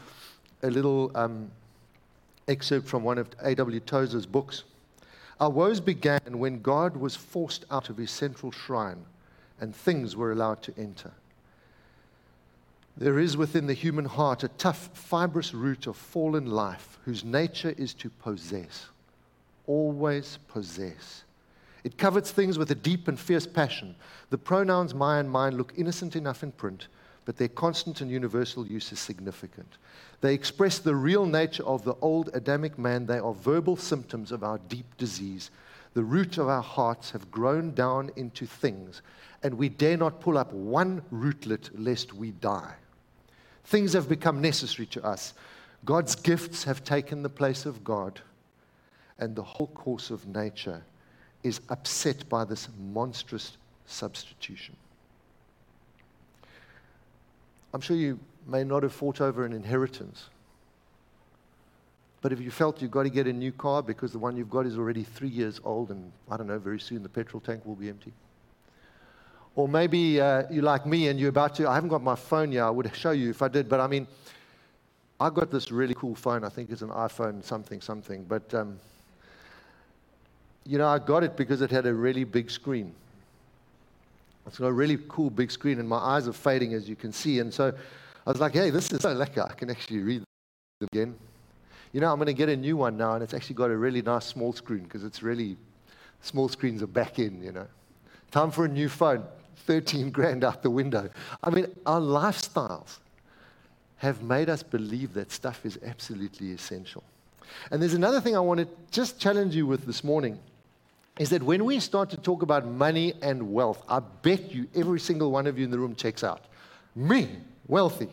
a 0.61 0.69
little 0.69 1.11
um, 1.15 1.49
excerpt 2.47 2.87
from 2.87 3.03
one 3.03 3.17
of 3.17 3.27
A.W. 3.41 3.79
Tozer's 3.81 4.27
books. 4.27 4.63
Our 5.39 5.49
woes 5.49 5.79
began 5.79 6.21
when 6.37 6.61
God 6.61 6.95
was 6.95 7.15
forced 7.15 7.65
out 7.71 7.89
of 7.89 7.97
his 7.97 8.11
central 8.11 8.51
shrine 8.51 9.03
and 9.59 9.75
things 9.75 10.15
were 10.15 10.31
allowed 10.31 10.61
to 10.63 10.73
enter. 10.77 11.11
There 12.97 13.17
is 13.17 13.35
within 13.35 13.65
the 13.65 13.73
human 13.73 14.05
heart 14.05 14.43
a 14.43 14.47
tough, 14.47 14.89
fibrous 14.93 15.55
root 15.55 15.87
of 15.87 15.97
fallen 15.97 16.45
life 16.45 16.99
whose 17.03 17.23
nature 17.23 17.73
is 17.77 17.93
to 17.95 18.09
possess, 18.09 18.87
always 19.67 20.39
possess. 20.47 21.23
It 21.83 21.97
covets 21.97 22.31
things 22.31 22.57
with 22.57 22.71
a 22.71 22.75
deep 22.75 23.07
and 23.07 23.19
fierce 23.19 23.45
passion. 23.45 23.95
The 24.31 24.37
pronouns 24.37 24.95
my 24.95 25.19
and 25.19 25.29
mine 25.29 25.55
look 25.55 25.73
innocent 25.77 26.15
enough 26.15 26.41
in 26.41 26.51
print, 26.51 26.87
but 27.25 27.37
their 27.37 27.47
constant 27.47 28.01
and 28.01 28.09
universal 28.09 28.65
use 28.65 28.91
is 28.91 28.99
significant. 28.99 29.77
They 30.21 30.33
express 30.33 30.79
the 30.79 30.95
real 30.95 31.25
nature 31.25 31.63
of 31.63 31.83
the 31.83 31.95
old 32.01 32.31
Adamic 32.33 32.79
man. 32.79 33.05
They 33.05 33.19
are 33.19 33.33
verbal 33.33 33.75
symptoms 33.75 34.31
of 34.31 34.43
our 34.43 34.57
deep 34.67 34.97
disease. 34.97 35.51
The 35.93 36.03
root 36.03 36.37
of 36.37 36.49
our 36.49 36.63
hearts 36.63 37.11
have 37.11 37.31
grown 37.31 37.73
down 37.73 38.11
into 38.15 38.45
things, 38.45 39.01
and 39.43 39.53
we 39.53 39.69
dare 39.69 39.97
not 39.97 40.19
pull 40.19 40.37
up 40.37 40.51
one 40.53 41.03
rootlet 41.11 41.69
lest 41.73 42.13
we 42.13 42.31
die. 42.31 42.73
Things 43.63 43.93
have 43.93 44.09
become 44.09 44.41
necessary 44.41 44.87
to 44.87 45.03
us. 45.05 45.33
God's 45.85 46.15
gifts 46.15 46.63
have 46.63 46.83
taken 46.83 47.21
the 47.21 47.29
place 47.29 47.65
of 47.65 47.83
God, 47.83 48.21
and 49.19 49.35
the 49.35 49.43
whole 49.43 49.67
course 49.67 50.09
of 50.09 50.27
nature 50.27 50.83
is 51.43 51.61
upset 51.69 52.27
by 52.27 52.43
this 52.43 52.67
monstrous 52.91 53.57
substitution. 53.85 54.75
I'm 57.73 57.81
sure 57.81 57.95
you 57.95 58.19
may 58.47 58.63
not 58.63 58.83
have 58.83 58.93
fought 58.93 59.21
over 59.21 59.45
an 59.45 59.53
inheritance. 59.53 60.25
But 62.21 62.33
if 62.33 62.41
you 62.41 62.49
felt 62.49 62.81
you've 62.81 62.91
got 62.91 63.03
to 63.03 63.09
get 63.09 63.27
a 63.27 63.33
new 63.33 63.51
car 63.51 63.83
because 63.83 64.11
the 64.11 64.17
one 64.17 64.35
you've 64.35 64.49
got 64.49 64.65
is 64.65 64.77
already 64.77 65.03
three 65.03 65.29
years 65.29 65.61
old 65.63 65.91
and 65.91 66.11
I 66.31 66.37
don't 66.37 66.47
know, 66.47 66.57
very 66.57 66.79
soon 66.79 67.03
the 67.03 67.09
petrol 67.09 67.39
tank 67.39 67.65
will 67.65 67.75
be 67.75 67.89
empty. 67.89 68.13
Or 69.55 69.67
maybe 69.67 70.19
uh, 70.19 70.43
you're 70.49 70.63
like 70.63 70.85
me 70.85 71.07
and 71.07 71.19
you're 71.19 71.29
about 71.29 71.55
to, 71.55 71.69
I 71.69 71.75
haven't 71.75 71.89
got 71.89 72.01
my 72.01 72.15
phone 72.15 72.51
yet, 72.51 72.63
I 72.63 72.69
would 72.69 72.89
show 72.95 73.11
you 73.11 73.29
if 73.29 73.41
I 73.41 73.47
did, 73.47 73.69
but 73.69 73.79
I 73.79 73.87
mean, 73.87 74.07
I 75.19 75.29
got 75.29 75.51
this 75.51 75.71
really 75.71 75.93
cool 75.93 76.15
phone. 76.15 76.43
I 76.43 76.49
think 76.49 76.71
it's 76.71 76.81
an 76.81 76.89
iPhone 76.89 77.43
something, 77.43 77.79
something. 77.79 78.25
But 78.25 78.53
um, 78.53 78.77
you 80.67 80.77
know, 80.77 80.87
I 80.87 80.99
got 80.99 81.23
it 81.23 81.35
because 81.35 81.61
it 81.61 81.69
had 81.69 81.85
a 81.85 81.93
really 81.93 82.23
big 82.23 82.49
screen. 82.49 82.93
It's 84.47 84.57
got 84.57 84.67
a 84.67 84.73
really 84.73 84.97
cool 85.07 85.29
big 85.29 85.51
screen, 85.51 85.79
and 85.79 85.87
my 85.87 85.97
eyes 85.97 86.27
are 86.27 86.33
fading, 86.33 86.73
as 86.73 86.89
you 86.89 86.95
can 86.95 87.11
see. 87.11 87.39
And 87.39 87.53
so 87.53 87.73
I 88.25 88.31
was 88.31 88.39
like, 88.39 88.53
hey, 88.53 88.69
this 88.69 88.91
is 88.91 89.01
so 89.01 89.15
lekker. 89.15 89.49
I 89.49 89.53
can 89.53 89.69
actually 89.69 89.99
read 89.99 90.19
them 90.19 90.89
again. 90.91 91.15
You 91.93 92.01
know, 92.01 92.11
I'm 92.11 92.17
going 92.17 92.27
to 92.27 92.33
get 92.33 92.49
a 92.49 92.55
new 92.55 92.77
one 92.77 92.97
now, 92.97 93.13
and 93.13 93.23
it's 93.23 93.33
actually 93.33 93.55
got 93.55 93.71
a 93.71 93.77
really 93.77 94.01
nice 94.01 94.25
small 94.25 94.53
screen 94.53 94.83
because 94.83 95.03
it's 95.03 95.23
really, 95.23 95.55
small 96.21 96.49
screens 96.49 96.83
are 96.83 96.87
back 96.87 97.19
in, 97.19 97.41
you 97.43 97.51
know. 97.51 97.67
Time 98.31 98.51
for 98.51 98.65
a 98.65 98.67
new 98.67 98.89
phone, 98.89 99.23
13 99.67 100.09
grand 100.09 100.43
out 100.43 100.61
the 100.61 100.69
window. 100.69 101.09
I 101.43 101.49
mean, 101.51 101.67
our 101.85 102.01
lifestyles 102.01 102.97
have 103.97 104.21
made 104.23 104.49
us 104.49 104.61
believe 104.61 105.13
that 105.13 105.31
stuff 105.31 105.65
is 105.65 105.79
absolutely 105.85 106.51
essential. 106.51 107.03
And 107.71 107.81
there's 107.81 107.93
another 107.93 108.19
thing 108.19 108.35
I 108.35 108.39
want 108.39 108.59
to 108.59 108.67
just 108.91 109.19
challenge 109.19 109.55
you 109.55 109.65
with 109.65 109.85
this 109.85 110.03
morning 110.03 110.39
is 111.17 111.29
that 111.29 111.41
when 111.41 111.63
we 111.63 111.79
start 111.79 112.09
to 112.09 112.17
talk 112.17 112.41
about 112.41 112.67
money 112.67 113.13
and 113.21 113.53
wealth, 113.53 113.81
I 113.87 113.99
bet 113.99 114.51
you 114.51 114.67
every 114.75 114.99
single 114.99 115.31
one 115.31 115.47
of 115.47 115.57
you 115.57 115.63
in 115.63 115.71
the 115.71 115.79
room 115.79 115.95
checks 115.95 116.23
out. 116.23 116.41
Me, 116.95 117.29
wealthy, 117.67 118.09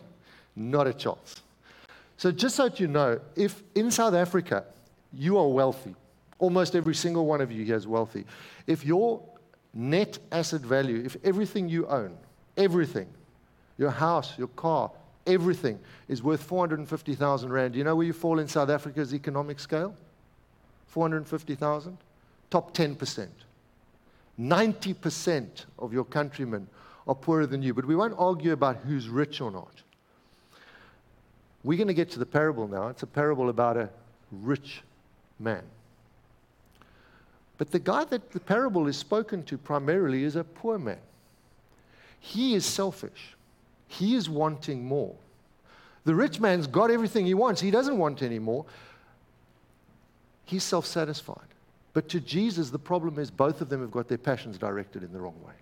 not 0.55 0.87
a 0.87 0.93
chance. 0.93 1.41
So, 2.17 2.31
just 2.31 2.55
so 2.55 2.69
you 2.75 2.87
know, 2.87 3.19
if 3.35 3.61
in 3.75 3.91
South 3.91 4.13
Africa 4.13 4.63
you 5.11 5.37
are 5.37 5.47
wealthy, 5.47 5.95
almost 6.39 6.75
every 6.75 6.95
single 6.95 7.25
one 7.25 7.41
of 7.41 7.51
you 7.51 7.65
here 7.65 7.75
is 7.75 7.87
wealthy, 7.87 8.25
if 8.67 8.85
your 8.85 9.21
net 9.73 10.19
asset 10.31 10.61
value, 10.61 11.03
if 11.05 11.17
everything 11.23 11.67
you 11.67 11.85
own, 11.87 12.15
everything, 12.55 13.07
your 13.77 13.89
house, 13.89 14.37
your 14.37 14.47
car, 14.49 14.91
everything 15.25 15.79
is 16.07 16.21
worth 16.23 16.43
450,000 16.43 17.51
Rand, 17.51 17.73
do 17.73 17.79
you 17.79 17.83
know 17.83 17.95
where 17.95 18.05
you 18.05 18.13
fall 18.13 18.39
in 18.39 18.47
South 18.47 18.69
Africa's 18.69 19.13
economic 19.13 19.59
scale? 19.59 19.95
450,000? 20.87 21.97
Top 22.53 22.71
10%. 22.77 23.27
90% 24.39 25.47
of 25.79 25.91
your 25.91 26.03
countrymen 26.03 26.67
are 27.07 27.15
poorer 27.15 27.47
than 27.47 27.63
you, 27.63 27.73
but 27.73 27.83
we 27.83 27.95
won't 27.95 28.13
argue 28.15 28.53
about 28.53 28.77
who's 28.77 29.09
rich 29.09 29.41
or 29.41 29.49
not. 29.49 29.81
We're 31.63 31.79
going 31.79 31.87
to 31.87 31.95
get 31.95 32.11
to 32.11 32.19
the 32.19 32.27
parable 32.27 32.67
now. 32.67 32.89
It's 32.89 33.01
a 33.01 33.07
parable 33.07 33.49
about 33.49 33.77
a 33.77 33.89
rich 34.31 34.83
man. 35.39 35.63
But 37.57 37.71
the 37.71 37.79
guy 37.79 38.03
that 38.05 38.31
the 38.31 38.39
parable 38.39 38.85
is 38.85 38.97
spoken 38.97 39.41
to 39.45 39.57
primarily 39.57 40.23
is 40.23 40.35
a 40.35 40.43
poor 40.43 40.77
man. 40.77 41.01
He 42.19 42.53
is 42.53 42.67
selfish. 42.67 43.35
He 43.87 44.13
is 44.13 44.29
wanting 44.29 44.85
more. 44.85 45.15
The 46.05 46.13
rich 46.13 46.39
man's 46.39 46.67
got 46.67 46.91
everything 46.91 47.25
he 47.25 47.33
wants. 47.33 47.61
He 47.61 47.71
doesn't 47.71 47.97
want 47.97 48.21
any 48.21 48.37
more. 48.37 48.63
He's 50.45 50.63
self 50.63 50.85
satisfied. 50.85 51.52
But 51.93 52.09
to 52.09 52.19
Jesus, 52.19 52.71
the 52.71 52.79
problem 52.79 53.19
is 53.19 53.29
both 53.29 53.61
of 53.61 53.69
them 53.69 53.81
have 53.81 53.91
got 53.91 54.07
their 54.07 54.17
passions 54.17 54.57
directed 54.57 55.03
in 55.03 55.13
the 55.13 55.19
wrong 55.19 55.39
way. 55.45 55.53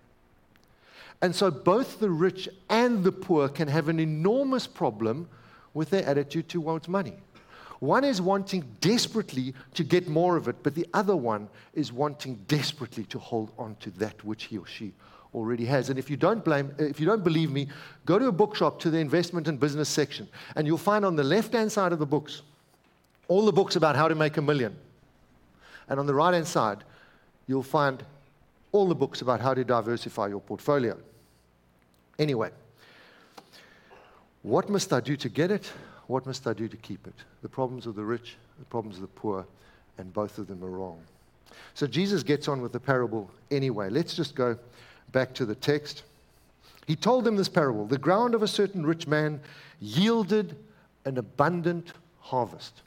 And 1.20 1.34
so 1.34 1.50
both 1.50 2.00
the 2.00 2.10
rich 2.10 2.48
and 2.68 3.04
the 3.04 3.12
poor 3.12 3.48
can 3.48 3.68
have 3.68 3.88
an 3.88 4.00
enormous 4.00 4.66
problem 4.66 5.28
with 5.74 5.90
their 5.90 6.04
attitude 6.04 6.48
towards 6.48 6.88
money. 6.88 7.14
One 7.78 8.04
is 8.04 8.20
wanting 8.20 8.64
desperately 8.80 9.54
to 9.74 9.84
get 9.84 10.08
more 10.08 10.36
of 10.36 10.48
it, 10.48 10.56
but 10.62 10.74
the 10.74 10.86
other 10.94 11.16
one 11.16 11.48
is 11.74 11.92
wanting 11.92 12.36
desperately 12.48 13.04
to 13.04 13.18
hold 13.18 13.52
on 13.58 13.76
to 13.80 13.90
that 13.98 14.24
which 14.24 14.44
he 14.44 14.58
or 14.58 14.66
she 14.66 14.92
already 15.34 15.64
has. 15.64 15.90
And 15.90 15.98
if 15.98 16.08
you 16.08 16.16
don't 16.16 16.44
blame, 16.44 16.72
if 16.78 17.00
you 17.00 17.06
don't 17.06 17.24
believe 17.24 17.50
me, 17.50 17.68
go 18.04 18.18
to 18.18 18.26
a 18.26 18.32
bookshop 18.32 18.78
to 18.80 18.90
the 18.90 18.98
investment 18.98 19.48
and 19.48 19.58
business 19.58 19.88
section, 19.88 20.28
and 20.54 20.66
you'll 20.66 20.78
find 20.78 21.04
on 21.04 21.16
the 21.16 21.24
left-hand 21.24 21.72
side 21.72 21.92
of 21.92 21.98
the 21.98 22.06
books 22.06 22.42
all 23.28 23.44
the 23.44 23.52
books 23.52 23.76
about 23.76 23.96
how 23.96 24.08
to 24.08 24.14
make 24.14 24.36
a 24.36 24.42
million. 24.42 24.76
And 25.88 25.98
on 26.00 26.06
the 26.06 26.14
right 26.14 26.34
hand 26.34 26.46
side, 26.46 26.84
you'll 27.46 27.62
find 27.62 28.02
all 28.72 28.88
the 28.88 28.94
books 28.94 29.20
about 29.20 29.40
how 29.40 29.54
to 29.54 29.64
diversify 29.64 30.28
your 30.28 30.40
portfolio. 30.40 30.96
Anyway, 32.18 32.50
What 34.42 34.68
must 34.68 34.92
I 34.92 35.00
do 35.00 35.16
to 35.16 35.28
get 35.28 35.50
it? 35.50 35.70
What 36.08 36.26
must 36.26 36.46
I 36.46 36.52
do 36.52 36.66
to 36.68 36.76
keep 36.76 37.06
it? 37.06 37.14
The 37.42 37.48
problems 37.48 37.86
of 37.86 37.94
the 37.94 38.04
rich, 38.04 38.36
the 38.58 38.64
problems 38.64 38.96
of 38.96 39.02
the 39.02 39.08
poor, 39.08 39.46
and 39.98 40.12
both 40.12 40.38
of 40.38 40.48
them 40.48 40.64
are 40.64 40.70
wrong. 40.70 41.00
So 41.74 41.86
Jesus 41.86 42.22
gets 42.22 42.48
on 42.48 42.60
with 42.60 42.72
the 42.72 42.80
parable 42.80 43.30
anyway. 43.50 43.88
Let's 43.88 44.14
just 44.14 44.34
go 44.34 44.58
back 45.12 45.32
to 45.34 45.46
the 45.46 45.54
text. 45.54 46.02
He 46.86 46.96
told 46.96 47.24
them 47.24 47.36
this 47.36 47.48
parable 47.48 47.86
The 47.86 47.98
ground 47.98 48.34
of 48.34 48.42
a 48.42 48.48
certain 48.48 48.84
rich 48.84 49.06
man 49.06 49.40
yielded 49.80 50.56
an 51.04 51.18
abundant 51.18 51.92
harvest. 52.20 52.82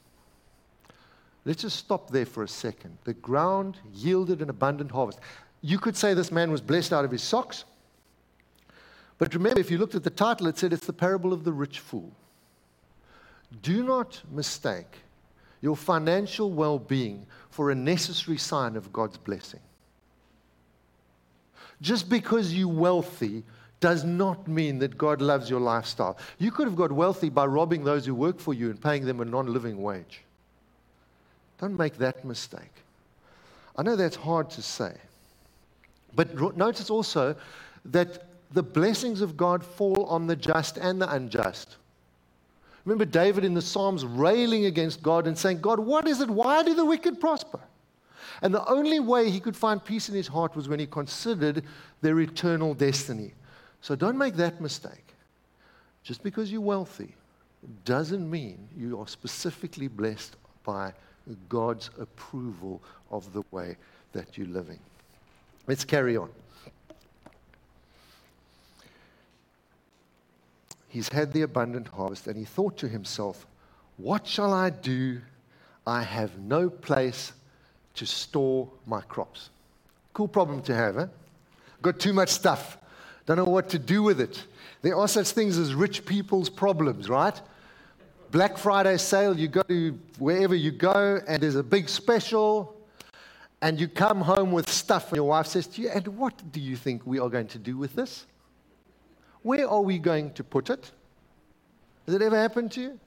Let's 1.46 1.62
just 1.62 1.78
stop 1.78 2.10
there 2.10 2.26
for 2.26 2.42
a 2.42 2.48
second. 2.48 2.98
The 3.04 3.14
ground 3.14 3.78
yielded 3.94 4.42
an 4.42 4.50
abundant 4.50 4.90
harvest. 4.90 5.20
You 5.62 5.78
could 5.78 5.96
say 5.96 6.12
this 6.12 6.32
man 6.32 6.50
was 6.50 6.60
blessed 6.60 6.92
out 6.92 7.04
of 7.04 7.12
his 7.12 7.22
socks. 7.22 7.64
But 9.18 9.32
remember, 9.32 9.60
if 9.60 9.70
you 9.70 9.78
looked 9.78 9.94
at 9.94 10.02
the 10.02 10.10
title, 10.10 10.48
it 10.48 10.58
said 10.58 10.72
it's 10.72 10.86
the 10.86 10.92
parable 10.92 11.32
of 11.32 11.44
the 11.44 11.52
rich 11.52 11.78
fool. 11.78 12.10
Do 13.62 13.84
not 13.84 14.20
mistake 14.32 14.98
your 15.62 15.76
financial 15.76 16.50
well 16.50 16.80
being 16.80 17.24
for 17.50 17.70
a 17.70 17.76
necessary 17.76 18.38
sign 18.38 18.74
of 18.74 18.92
God's 18.92 19.16
blessing. 19.16 19.60
Just 21.80 22.08
because 22.08 22.52
you're 22.52 22.66
wealthy 22.66 23.44
does 23.78 24.02
not 24.02 24.48
mean 24.48 24.80
that 24.80 24.98
God 24.98 25.22
loves 25.22 25.48
your 25.48 25.60
lifestyle. 25.60 26.18
You 26.38 26.50
could 26.50 26.66
have 26.66 26.76
got 26.76 26.90
wealthy 26.90 27.28
by 27.28 27.46
robbing 27.46 27.84
those 27.84 28.04
who 28.04 28.16
work 28.16 28.40
for 28.40 28.52
you 28.52 28.68
and 28.68 28.80
paying 28.80 29.04
them 29.04 29.20
a 29.20 29.24
non 29.24 29.52
living 29.52 29.80
wage. 29.80 30.25
Don't 31.60 31.76
make 31.76 31.96
that 31.98 32.24
mistake. 32.24 32.72
I 33.76 33.82
know 33.82 33.96
that's 33.96 34.16
hard 34.16 34.50
to 34.50 34.62
say. 34.62 34.94
But 36.14 36.56
notice 36.56 36.90
also 36.90 37.36
that 37.86 38.26
the 38.52 38.62
blessings 38.62 39.20
of 39.20 39.36
God 39.36 39.64
fall 39.64 40.04
on 40.06 40.26
the 40.26 40.36
just 40.36 40.78
and 40.78 41.00
the 41.00 41.12
unjust. 41.12 41.76
Remember 42.84 43.04
David 43.04 43.44
in 43.44 43.54
the 43.54 43.62
Psalms 43.62 44.04
railing 44.04 44.66
against 44.66 45.02
God 45.02 45.26
and 45.26 45.36
saying, 45.36 45.60
God, 45.60 45.80
what 45.80 46.06
is 46.06 46.20
it? 46.20 46.30
Why 46.30 46.62
do 46.62 46.74
the 46.74 46.84
wicked 46.84 47.20
prosper? 47.20 47.60
And 48.42 48.54
the 48.54 48.66
only 48.68 49.00
way 49.00 49.30
he 49.30 49.40
could 49.40 49.56
find 49.56 49.84
peace 49.84 50.08
in 50.08 50.14
his 50.14 50.28
heart 50.28 50.54
was 50.54 50.68
when 50.68 50.78
he 50.78 50.86
considered 50.86 51.64
their 52.00 52.20
eternal 52.20 52.74
destiny. 52.74 53.32
So 53.80 53.96
don't 53.96 54.16
make 54.16 54.36
that 54.36 54.60
mistake. 54.60 55.14
Just 56.02 56.22
because 56.22 56.52
you're 56.52 56.60
wealthy 56.60 57.14
doesn't 57.84 58.30
mean 58.30 58.68
you 58.76 59.00
are 59.00 59.08
specifically 59.08 59.88
blessed 59.88 60.36
by 60.64 60.92
God's 61.48 61.90
approval 61.98 62.82
of 63.10 63.32
the 63.32 63.42
way 63.50 63.76
that 64.12 64.38
you're 64.38 64.46
living. 64.46 64.78
Let's 65.66 65.84
carry 65.84 66.16
on. 66.16 66.30
He's 70.88 71.08
had 71.08 71.32
the 71.32 71.42
abundant 71.42 71.88
harvest, 71.88 72.26
and 72.26 72.36
he 72.36 72.44
thought 72.44 72.78
to 72.78 72.88
himself, 72.88 73.46
What 73.96 74.26
shall 74.26 74.52
I 74.52 74.70
do? 74.70 75.20
I 75.86 76.02
have 76.02 76.38
no 76.38 76.70
place 76.70 77.32
to 77.94 78.06
store 78.06 78.68
my 78.86 79.00
crops. 79.02 79.50
Cool 80.14 80.28
problem 80.28 80.62
to 80.62 80.74
have, 80.74 80.98
eh? 80.98 81.06
Got 81.82 82.00
too 82.00 82.12
much 82.12 82.30
stuff. 82.30 82.78
Don't 83.26 83.36
know 83.36 83.44
what 83.44 83.68
to 83.70 83.78
do 83.78 84.02
with 84.02 84.20
it. 84.20 84.44
There 84.82 84.96
are 84.96 85.08
such 85.08 85.30
things 85.30 85.58
as 85.58 85.74
rich 85.74 86.06
people's 86.06 86.48
problems, 86.48 87.08
right? 87.08 87.38
Black 88.30 88.58
Friday 88.58 88.96
sale, 88.96 89.38
you 89.38 89.48
go 89.48 89.62
to 89.62 89.98
wherever 90.18 90.54
you 90.54 90.72
go, 90.72 91.20
and 91.28 91.42
there's 91.42 91.54
a 91.54 91.62
big 91.62 91.88
special, 91.88 92.74
and 93.62 93.80
you 93.80 93.88
come 93.88 94.20
home 94.20 94.52
with 94.52 94.68
stuff, 94.68 95.08
and 95.08 95.16
your 95.16 95.28
wife 95.28 95.46
says 95.46 95.66
to 95.68 95.82
you, 95.82 95.90
And 95.90 96.06
what 96.08 96.52
do 96.52 96.60
you 96.60 96.76
think 96.76 97.06
we 97.06 97.20
are 97.20 97.28
going 97.28 97.46
to 97.48 97.58
do 97.58 97.76
with 97.76 97.94
this? 97.94 98.26
Where 99.42 99.68
are 99.68 99.80
we 99.80 99.98
going 99.98 100.32
to 100.34 100.44
put 100.44 100.70
it? 100.70 100.90
Has 102.06 102.14
it 102.14 102.22
ever 102.22 102.36
happened 102.36 102.72
to 102.72 102.80
you? 102.80 103.00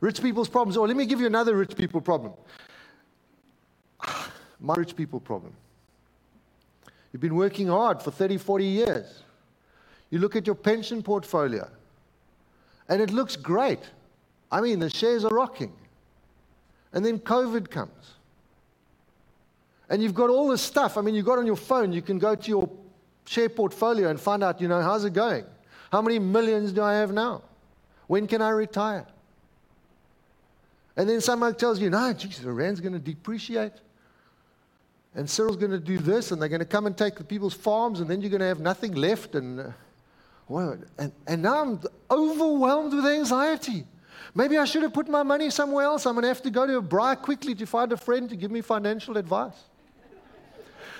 Rich 0.00 0.22
people's 0.22 0.48
problems. 0.48 0.76
Or 0.76 0.86
let 0.86 0.96
me 0.96 1.06
give 1.06 1.20
you 1.20 1.26
another 1.26 1.56
rich 1.56 1.76
people 1.76 2.00
problem. 2.00 2.32
My 4.60 4.74
rich 4.74 4.94
people 4.94 5.20
problem. 5.20 5.52
You've 7.12 7.22
been 7.22 7.34
working 7.34 7.66
hard 7.66 8.00
for 8.00 8.10
30, 8.12 8.38
40 8.38 8.64
years. 8.64 9.22
You 10.10 10.20
look 10.20 10.36
at 10.36 10.46
your 10.46 10.54
pension 10.54 11.02
portfolio, 11.02 11.68
and 12.88 13.02
it 13.02 13.10
looks 13.10 13.36
great. 13.36 13.80
I 14.50 14.60
mean, 14.60 14.78
the 14.78 14.90
shares 14.90 15.24
are 15.24 15.34
rocking. 15.34 15.72
And 16.92 17.04
then 17.04 17.18
COVID 17.18 17.70
comes. 17.70 18.14
And 19.88 20.02
you've 20.02 20.14
got 20.14 20.30
all 20.30 20.48
this 20.48 20.62
stuff. 20.62 20.96
I 20.96 21.00
mean, 21.02 21.14
you've 21.14 21.26
got 21.26 21.38
on 21.38 21.46
your 21.46 21.56
phone, 21.56 21.92
you 21.92 22.02
can 22.02 22.18
go 22.18 22.34
to 22.34 22.48
your 22.48 22.68
share 23.26 23.48
portfolio 23.48 24.08
and 24.08 24.20
find 24.20 24.42
out, 24.42 24.60
you 24.60 24.68
know, 24.68 24.80
how's 24.82 25.04
it 25.04 25.12
going? 25.12 25.44
How 25.92 26.02
many 26.02 26.18
millions 26.18 26.72
do 26.72 26.82
I 26.82 26.94
have 26.94 27.12
now? 27.12 27.42
When 28.06 28.26
can 28.26 28.42
I 28.42 28.50
retire? 28.50 29.06
And 30.96 31.08
then 31.08 31.20
someone 31.20 31.54
tells 31.54 31.80
you, 31.80 31.90
no, 31.90 32.12
geez, 32.12 32.40
the 32.40 32.52
rand's 32.52 32.80
going 32.80 32.92
to 32.92 32.98
depreciate. 32.98 33.72
And 35.14 35.28
Cyril's 35.28 35.56
going 35.56 35.72
to 35.72 35.80
do 35.80 35.98
this, 35.98 36.30
and 36.30 36.40
they're 36.40 36.48
going 36.48 36.60
to 36.60 36.64
come 36.64 36.86
and 36.86 36.96
take 36.96 37.16
the 37.16 37.24
people's 37.24 37.54
farms, 37.54 38.00
and 38.00 38.08
then 38.08 38.20
you're 38.20 38.30
going 38.30 38.40
to 38.40 38.46
have 38.46 38.60
nothing 38.60 38.94
left. 38.94 39.34
And, 39.34 39.60
uh, 39.60 40.76
and, 40.98 41.12
and 41.26 41.42
now 41.42 41.62
I'm 41.62 41.80
overwhelmed 42.10 42.94
with 42.94 43.06
anxiety. 43.06 43.86
Maybe 44.34 44.58
I 44.58 44.64
should 44.64 44.82
have 44.82 44.92
put 44.92 45.08
my 45.08 45.22
money 45.22 45.50
somewhere 45.50 45.84
else. 45.84 46.06
I'm 46.06 46.14
going 46.14 46.22
to 46.22 46.28
have 46.28 46.42
to 46.42 46.50
go 46.50 46.66
to 46.66 46.78
a 46.78 46.82
braai 46.82 47.20
quickly 47.20 47.54
to 47.56 47.66
find 47.66 47.92
a 47.92 47.96
friend 47.96 48.28
to 48.30 48.36
give 48.36 48.50
me 48.50 48.60
financial 48.60 49.16
advice. 49.16 49.64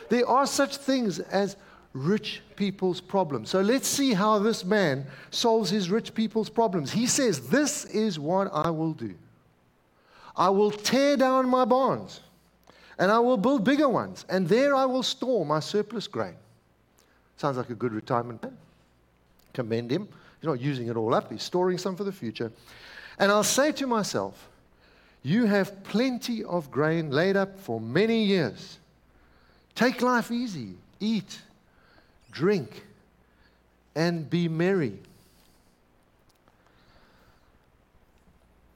there 0.08 0.26
are 0.26 0.46
such 0.46 0.76
things 0.76 1.20
as 1.20 1.56
rich 1.92 2.42
people's 2.56 3.00
problems. 3.00 3.50
So 3.50 3.60
let's 3.60 3.88
see 3.88 4.14
how 4.14 4.38
this 4.38 4.64
man 4.64 5.06
solves 5.30 5.70
his 5.70 5.90
rich 5.90 6.14
people's 6.14 6.48
problems. 6.48 6.90
He 6.92 7.06
says, 7.06 7.48
This 7.48 7.84
is 7.86 8.18
what 8.18 8.50
I 8.52 8.70
will 8.70 8.92
do 8.92 9.14
I 10.36 10.48
will 10.50 10.70
tear 10.70 11.16
down 11.16 11.48
my 11.48 11.64
barns, 11.64 12.20
and 12.98 13.10
I 13.10 13.18
will 13.18 13.36
build 13.36 13.64
bigger 13.64 13.88
ones, 13.88 14.24
and 14.28 14.48
there 14.48 14.74
I 14.74 14.84
will 14.86 15.02
store 15.02 15.44
my 15.44 15.60
surplus 15.60 16.06
grain. 16.06 16.34
Sounds 17.36 17.56
like 17.56 17.70
a 17.70 17.74
good 17.74 17.92
retirement 17.92 18.40
plan. 18.40 18.56
Commend 19.52 19.90
him. 19.90 20.08
He's 20.40 20.46
not 20.46 20.60
using 20.60 20.88
it 20.88 20.96
all 20.96 21.14
up, 21.14 21.30
he's 21.30 21.42
storing 21.42 21.76
some 21.76 21.96
for 21.96 22.04
the 22.04 22.12
future. 22.12 22.50
And 23.20 23.30
I'll 23.30 23.44
say 23.44 23.70
to 23.72 23.86
myself, 23.86 24.48
You 25.22 25.44
have 25.44 25.84
plenty 25.84 26.42
of 26.42 26.70
grain 26.70 27.10
laid 27.10 27.36
up 27.36 27.60
for 27.60 27.78
many 27.78 28.24
years. 28.24 28.78
Take 29.74 30.00
life 30.00 30.30
easy, 30.30 30.70
eat 30.98 31.38
drink, 32.32 32.82
and 33.94 34.28
be 34.28 34.48
merry. 34.48 34.94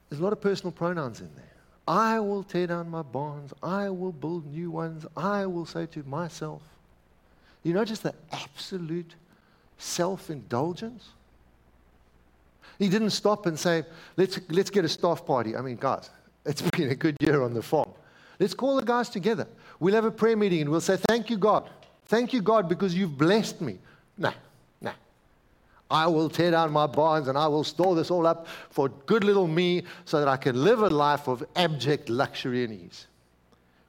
There's 0.09 0.19
a 0.19 0.23
lot 0.23 0.33
of 0.33 0.41
personal 0.41 0.71
pronouns 0.71 1.21
in 1.21 1.29
there. 1.35 1.45
I 1.87 2.19
will 2.19 2.43
tear 2.43 2.67
down 2.67 2.89
my 2.89 3.01
barns. 3.01 3.51
I 3.63 3.89
will 3.89 4.11
build 4.11 4.45
new 4.45 4.69
ones. 4.69 5.07
I 5.17 5.47
will 5.47 5.65
say 5.65 5.87
to 5.87 6.03
myself. 6.03 6.61
You 7.63 7.73
notice 7.73 7.99
the 7.99 8.13
absolute 8.31 9.15
self 9.79 10.29
indulgence? 10.29 11.09
He 12.79 12.89
didn't 12.89 13.11
stop 13.11 13.45
and 13.45 13.57
say, 13.57 13.83
let's, 14.17 14.39
let's 14.49 14.69
get 14.69 14.85
a 14.85 14.89
staff 14.89 15.25
party. 15.25 15.55
I 15.55 15.61
mean, 15.61 15.77
guys, 15.77 16.09
it's 16.45 16.61
been 16.77 16.89
a 16.89 16.95
good 16.95 17.17
year 17.19 17.41
on 17.41 17.53
the 17.53 17.61
farm. 17.61 17.89
Let's 18.39 18.53
call 18.53 18.75
the 18.75 18.83
guys 18.83 19.09
together. 19.09 19.47
We'll 19.79 19.95
have 19.95 20.05
a 20.05 20.11
prayer 20.11 20.35
meeting 20.35 20.61
and 20.61 20.69
we'll 20.69 20.81
say, 20.81 20.97
Thank 20.97 21.29
you, 21.29 21.37
God. 21.37 21.69
Thank 22.07 22.33
you, 22.33 22.41
God, 22.41 22.69
because 22.69 22.93
you've 22.93 23.17
blessed 23.17 23.61
me. 23.61 23.79
No, 24.17 24.31
no. 24.81 24.91
I 25.89 26.07
will 26.07 26.29
tear 26.29 26.51
down 26.51 26.71
my 26.71 26.85
barns 26.85 27.27
and 27.27 27.37
I 27.37 27.47
will 27.47 27.63
store 27.63 27.95
this 27.95 28.11
all 28.11 28.27
up 28.27 28.47
for 28.69 28.89
good 28.89 29.23
little 29.23 29.47
me 29.47 29.83
so 30.05 30.19
that 30.19 30.27
I 30.27 30.37
can 30.37 30.63
live 30.63 30.81
a 30.81 30.89
life 30.89 31.27
of 31.27 31.43
abject 31.55 32.09
luxury 32.09 32.63
and 32.63 32.73
ease. 32.73 33.07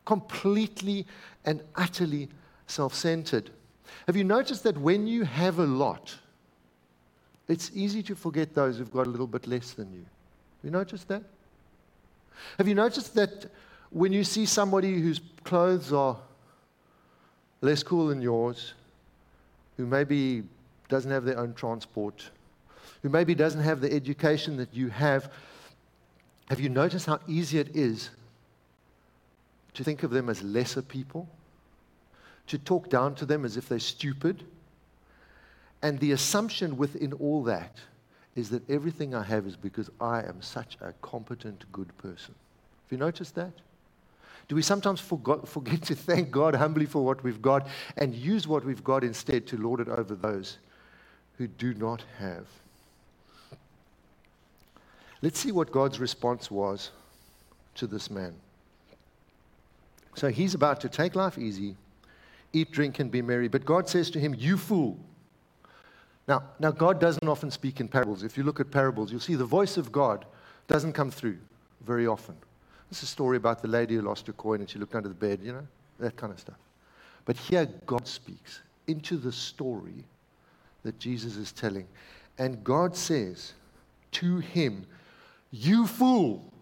Completely 0.05 1.07
and 1.45 1.63
utterly 1.75 2.29
self 2.67 2.95
centered. 2.95 3.51
Have 4.07 4.17
you 4.17 4.25
noticed 4.25 4.63
that 4.65 4.79
when 4.79 5.07
you 5.07 5.25
have 5.25 5.59
a 5.59 5.67
lot, 5.67 6.17
it's 7.49 7.71
easy 7.75 8.03
to 8.05 8.15
forget 8.15 8.55
those 8.55 8.79
who've 8.79 8.93
got 8.93 9.07
a 9.07 9.11
little 9.11 9.27
bit 9.27 9.47
less 9.47 9.73
than 9.73 9.93
you? 9.93 10.01
Have 10.01 10.65
you 10.65 10.71
noticed 10.71 11.09
that? 11.09 11.23
Have 12.59 12.69
you 12.69 12.75
noticed 12.75 13.15
that 13.15 13.47
when 13.91 14.13
you 14.13 14.25
see 14.25 14.47
somebody 14.47 15.01
whose 15.01 15.21
clothes 15.45 15.93
are 15.93 16.17
less 17.61 17.83
cool 17.83 18.09
than 18.09 18.21
yours, 18.21 18.75
who 19.77 19.87
maybe 19.87 20.43
doesn't 20.89 21.11
have 21.11 21.25
their 21.25 21.39
own 21.39 21.55
transport, 21.55 22.31
who 23.03 23.09
maybe 23.09 23.35
doesn't 23.35 23.63
have 23.63 23.81
the 23.81 23.93
education 23.93 24.57
that 24.57 24.75
you 24.75 24.89
have, 24.89 25.33
have 26.49 26.61
you 26.61 26.69
noticed 26.69 27.07
how 27.07 27.19
easy 27.27 27.59
it 27.59 27.75
is 27.75 28.11
to 29.75 29.85
think 29.85 30.03
of 30.03 30.11
them 30.11 30.29
as 30.29 30.43
lesser 30.43 30.83
people? 30.83 31.29
To 32.49 32.59
talk 32.59 32.89
down 32.89 33.15
to 33.17 33.27
them 33.27 33.45
as 33.45 33.57
if 33.57 33.69
they're 33.69 33.79
stupid? 33.79 34.45
And 35.83 35.99
the 35.99 36.13
assumption 36.13 36.77
within 36.77 37.13
all 37.15 37.43
that 37.45 37.77
is 38.35 38.51
that 38.51 38.69
everything 38.69 39.15
I 39.15 39.23
have 39.23 39.47
is 39.47 39.57
because 39.57 39.91
I 40.01 40.21
am 40.21 40.43
such 40.43 40.77
a 40.81 40.93
competent, 41.01 41.65
good 41.73 41.97
person. 41.99 42.35
Have 42.85 42.93
you 42.93 42.99
noticed 42.99 43.35
that? 43.35 43.53
Do 44.49 44.55
we 44.55 44.63
sometimes 44.63 45.01
forgot, 45.01 45.49
forget 45.49 45.83
to 45.83 45.95
thank 45.95 46.31
God 46.31 46.55
humbly 46.55 46.87
for 46.87 47.05
what 47.05 47.25
we've 47.25 47.43
got 47.43 47.67
and 47.97 48.15
use 48.15 48.47
what 48.47 48.65
we've 48.65 48.85
got 48.85 49.03
instead 49.03 49.47
to 49.49 49.57
lord 49.57 49.81
it 49.81 49.89
over 49.89 50.15
those 50.15 50.59
who 51.39 51.47
do 51.47 51.75
not 51.75 52.05
have? 52.19 52.47
Let's 55.23 55.39
see 55.39 55.51
what 55.51 55.73
God's 55.73 55.99
response 55.99 56.51
was 56.51 56.91
to 57.77 57.87
this 57.87 58.11
man. 58.11 58.35
So 60.15 60.29
he's 60.29 60.55
about 60.55 60.81
to 60.83 60.89
take 60.89 61.15
life 61.15 61.39
easy, 61.39 61.77
eat, 62.53 62.71
drink, 62.71 63.01
and 63.01 63.11
be 63.11 63.23
merry. 63.23 63.49
But 63.49 63.65
God 63.65 63.89
says 63.89 64.11
to 64.11 64.21
him, 64.21 64.35
You 64.35 64.57
fool. 64.57 64.99
Now, 66.29 66.43
now, 66.59 66.73
God 66.73 67.01
doesn't 67.01 67.29
often 67.29 67.51
speak 67.53 67.79
in 67.79 67.87
parables. 67.87 68.25
If 68.25 68.37
you 68.37 68.43
look 68.43 68.59
at 68.59 68.71
parables, 68.71 69.13
you'll 69.13 69.21
see 69.21 69.37
the 69.37 69.45
voice 69.45 69.77
of 69.77 69.93
God 69.93 70.25
doesn't 70.67 70.93
come 70.93 71.11
through 71.11 71.39
very 71.85 72.07
often. 72.07 72.35
This 72.91 72.99
is 72.99 73.05
a 73.05 73.13
story 73.13 73.37
about 73.37 73.63
the 73.63 73.69
lady 73.69 73.95
who 73.95 74.03
lost 74.03 74.27
her 74.27 74.33
coin 74.33 74.61
and 74.61 74.69
she 74.69 74.79
looked 74.79 74.95
under 74.95 75.09
the 75.09 75.15
bed, 75.15 75.41
you 75.43 75.53
know, 75.53 75.67
that 76.01 76.17
kind 76.17 76.33
of 76.33 76.41
stuff. 76.41 76.57
But 77.25 77.37
here, 77.37 77.67
God 77.87 78.07
speaks 78.09 78.61
into 78.89 79.17
the 79.17 79.31
story 79.33 80.05
that 80.83 80.99
Jesus 80.99 81.37
is 81.37 81.53
telling. 81.53 81.87
And 82.39 82.63
God 82.65 82.97
says 82.97 83.55
to 84.13 84.39
him, 84.39 84.87
You 85.51 85.87
fool, 85.87 86.53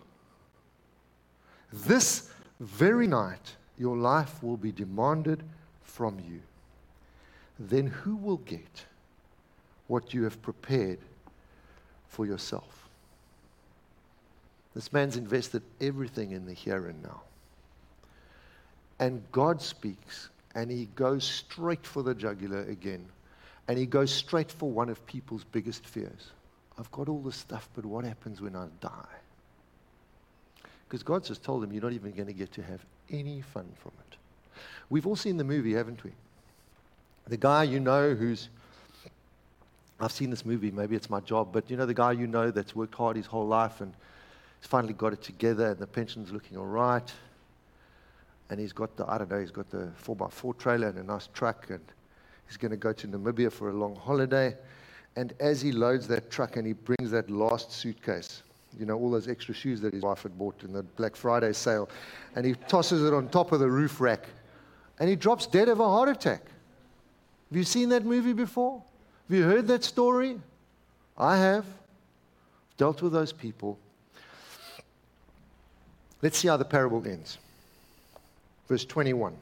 this 1.72 2.30
very 2.60 3.06
night 3.06 3.56
your 3.78 3.96
life 3.96 4.42
will 4.42 4.56
be 4.56 4.72
demanded 4.72 5.42
from 5.82 6.18
you. 6.20 6.40
Then 7.58 7.86
who 7.86 8.16
will 8.16 8.38
get 8.38 8.84
what 9.86 10.14
you 10.14 10.24
have 10.24 10.40
prepared 10.42 10.98
for 12.08 12.26
yourself? 12.26 12.88
This 14.74 14.92
man's 14.92 15.16
invested 15.16 15.62
everything 15.80 16.32
in 16.32 16.46
the 16.46 16.52
here 16.52 16.86
and 16.88 17.02
now. 17.02 17.22
And 18.98 19.22
God 19.32 19.60
speaks, 19.62 20.30
and 20.54 20.70
he 20.70 20.86
goes 20.94 21.24
straight 21.24 21.86
for 21.86 22.02
the 22.02 22.14
jugular 22.14 22.62
again. 22.62 23.06
And 23.68 23.78
he 23.78 23.86
goes 23.86 24.12
straight 24.12 24.50
for 24.50 24.70
one 24.70 24.88
of 24.88 25.04
people's 25.06 25.44
biggest 25.44 25.86
fears. 25.86 26.30
I've 26.78 26.90
got 26.90 27.08
all 27.08 27.20
this 27.20 27.36
stuff, 27.36 27.68
but 27.74 27.86
what 27.86 28.04
happens 28.04 28.40
when 28.40 28.56
I 28.56 28.66
die? 28.80 29.16
Because 30.88 31.02
God's 31.02 31.28
just 31.28 31.42
told 31.42 31.64
him, 31.64 31.72
You're 31.72 31.82
not 31.82 31.92
even 31.92 32.12
going 32.12 32.26
to 32.26 32.32
get 32.32 32.52
to 32.52 32.62
have 32.62 32.84
any 33.10 33.40
fun 33.40 33.66
from 33.80 33.92
it. 34.08 34.16
We've 34.90 35.06
all 35.06 35.16
seen 35.16 35.36
the 35.36 35.44
movie, 35.44 35.74
haven't 35.74 36.04
we? 36.04 36.12
The 37.26 37.36
guy 37.36 37.62
you 37.62 37.80
know 37.80 38.14
who's, 38.14 38.48
I've 40.04 40.12
seen 40.12 40.30
this 40.30 40.44
movie, 40.44 40.70
maybe 40.70 40.96
it's 40.96 41.08
my 41.08 41.20
job, 41.20 41.48
but 41.52 41.70
you 41.70 41.76
know 41.76 41.86
the 41.86 41.94
guy 41.94 42.12
you 42.12 42.26
know 42.26 42.50
that's 42.50 42.76
worked 42.76 42.94
hard 42.94 43.16
his 43.16 43.26
whole 43.26 43.46
life 43.46 43.80
and 43.80 43.94
he's 44.60 44.68
finally 44.68 44.92
got 44.92 45.12
it 45.14 45.22
together 45.22 45.68
and 45.68 45.78
the 45.78 45.86
pension's 45.86 46.30
looking 46.30 46.58
all 46.58 46.66
right. 46.66 47.10
And 48.50 48.60
he's 48.60 48.74
got 48.74 48.96
the, 48.96 49.10
I 49.10 49.16
don't 49.16 49.30
know, 49.30 49.40
he's 49.40 49.50
got 49.50 49.70
the 49.70 49.90
4x4 50.04 50.58
trailer 50.58 50.88
and 50.88 50.98
a 50.98 51.02
nice 51.02 51.28
truck 51.32 51.70
and 51.70 51.80
he's 52.46 52.58
going 52.58 52.70
to 52.70 52.76
go 52.76 52.92
to 52.92 53.08
Namibia 53.08 53.50
for 53.50 53.70
a 53.70 53.72
long 53.72 53.96
holiday. 53.96 54.54
And 55.16 55.32
as 55.40 55.62
he 55.62 55.72
loads 55.72 56.06
that 56.08 56.30
truck 56.30 56.56
and 56.56 56.66
he 56.66 56.74
brings 56.74 57.10
that 57.10 57.30
last 57.30 57.72
suitcase, 57.72 58.42
you 58.78 58.84
know, 58.84 58.98
all 58.98 59.10
those 59.10 59.28
extra 59.28 59.54
shoes 59.54 59.80
that 59.80 59.94
his 59.94 60.02
wife 60.02 60.24
had 60.24 60.36
bought 60.36 60.62
in 60.64 60.72
the 60.72 60.82
Black 60.82 61.16
Friday 61.16 61.52
sale, 61.54 61.88
and 62.36 62.44
he 62.44 62.54
tosses 62.68 63.04
it 63.04 63.14
on 63.14 63.28
top 63.28 63.52
of 63.52 63.60
the 63.60 63.70
roof 63.70 64.00
rack, 64.00 64.26
and 64.98 65.08
he 65.08 65.16
drops 65.16 65.46
dead 65.46 65.68
of 65.68 65.80
a 65.80 65.88
heart 65.88 66.08
attack. 66.08 66.42
Have 67.50 67.56
you 67.56 67.64
seen 67.64 67.88
that 67.90 68.04
movie 68.04 68.32
before? 68.32 68.82
Have 69.28 69.38
you 69.38 69.44
heard 69.44 69.66
that 69.68 69.84
story? 69.84 70.38
I 71.16 71.38
have. 71.38 71.64
Dealt 72.76 73.00
with 73.00 73.12
those 73.12 73.32
people. 73.32 73.78
Let's 76.20 76.38
see 76.38 76.48
how 76.48 76.56
the 76.56 76.64
parable 76.64 77.06
ends. 77.06 77.38
Verse 78.68 78.84
21. 78.84 79.34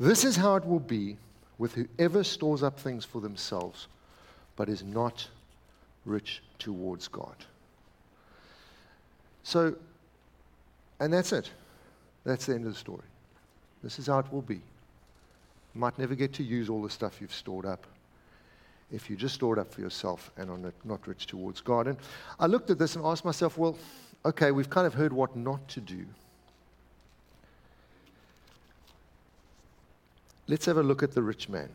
This 0.00 0.24
is 0.24 0.36
how 0.36 0.56
it 0.56 0.66
will 0.66 0.80
be 0.80 1.16
with 1.58 1.74
whoever 1.74 2.22
stores 2.22 2.62
up 2.62 2.78
things 2.78 3.04
for 3.04 3.20
themselves, 3.20 3.88
but 4.56 4.68
is 4.68 4.82
not 4.82 5.26
rich 6.04 6.42
towards 6.58 7.08
God. 7.08 7.34
So, 9.42 9.74
and 11.00 11.12
that's 11.12 11.32
it. 11.32 11.50
That's 12.24 12.46
the 12.46 12.54
end 12.54 12.66
of 12.66 12.72
the 12.72 12.78
story. 12.78 13.02
This 13.82 13.98
is 13.98 14.06
how 14.06 14.18
it 14.18 14.32
will 14.32 14.42
be. 14.42 14.56
You 15.74 15.80
might 15.80 15.98
never 15.98 16.14
get 16.14 16.32
to 16.34 16.42
use 16.42 16.68
all 16.68 16.82
the 16.82 16.90
stuff 16.90 17.20
you've 17.20 17.34
stored 17.34 17.64
up 17.64 17.86
if 18.90 19.10
you 19.10 19.16
just 19.16 19.34
store 19.34 19.56
it 19.56 19.60
up 19.60 19.72
for 19.72 19.80
yourself 19.80 20.30
and 20.36 20.50
are 20.50 20.72
not 20.84 21.06
rich 21.06 21.26
towards 21.26 21.60
God. 21.60 21.86
And 21.86 21.98
I 22.40 22.46
looked 22.46 22.70
at 22.70 22.78
this 22.78 22.96
and 22.96 23.04
asked 23.04 23.24
myself, 23.24 23.58
well, 23.58 23.76
okay, 24.24 24.50
we've 24.50 24.70
kind 24.70 24.86
of 24.86 24.94
heard 24.94 25.12
what 25.12 25.36
not 25.36 25.66
to 25.68 25.80
do. 25.80 26.06
Let's 30.46 30.64
have 30.64 30.78
a 30.78 30.82
look 30.82 31.02
at 31.02 31.12
the 31.12 31.22
rich 31.22 31.48
man. 31.48 31.68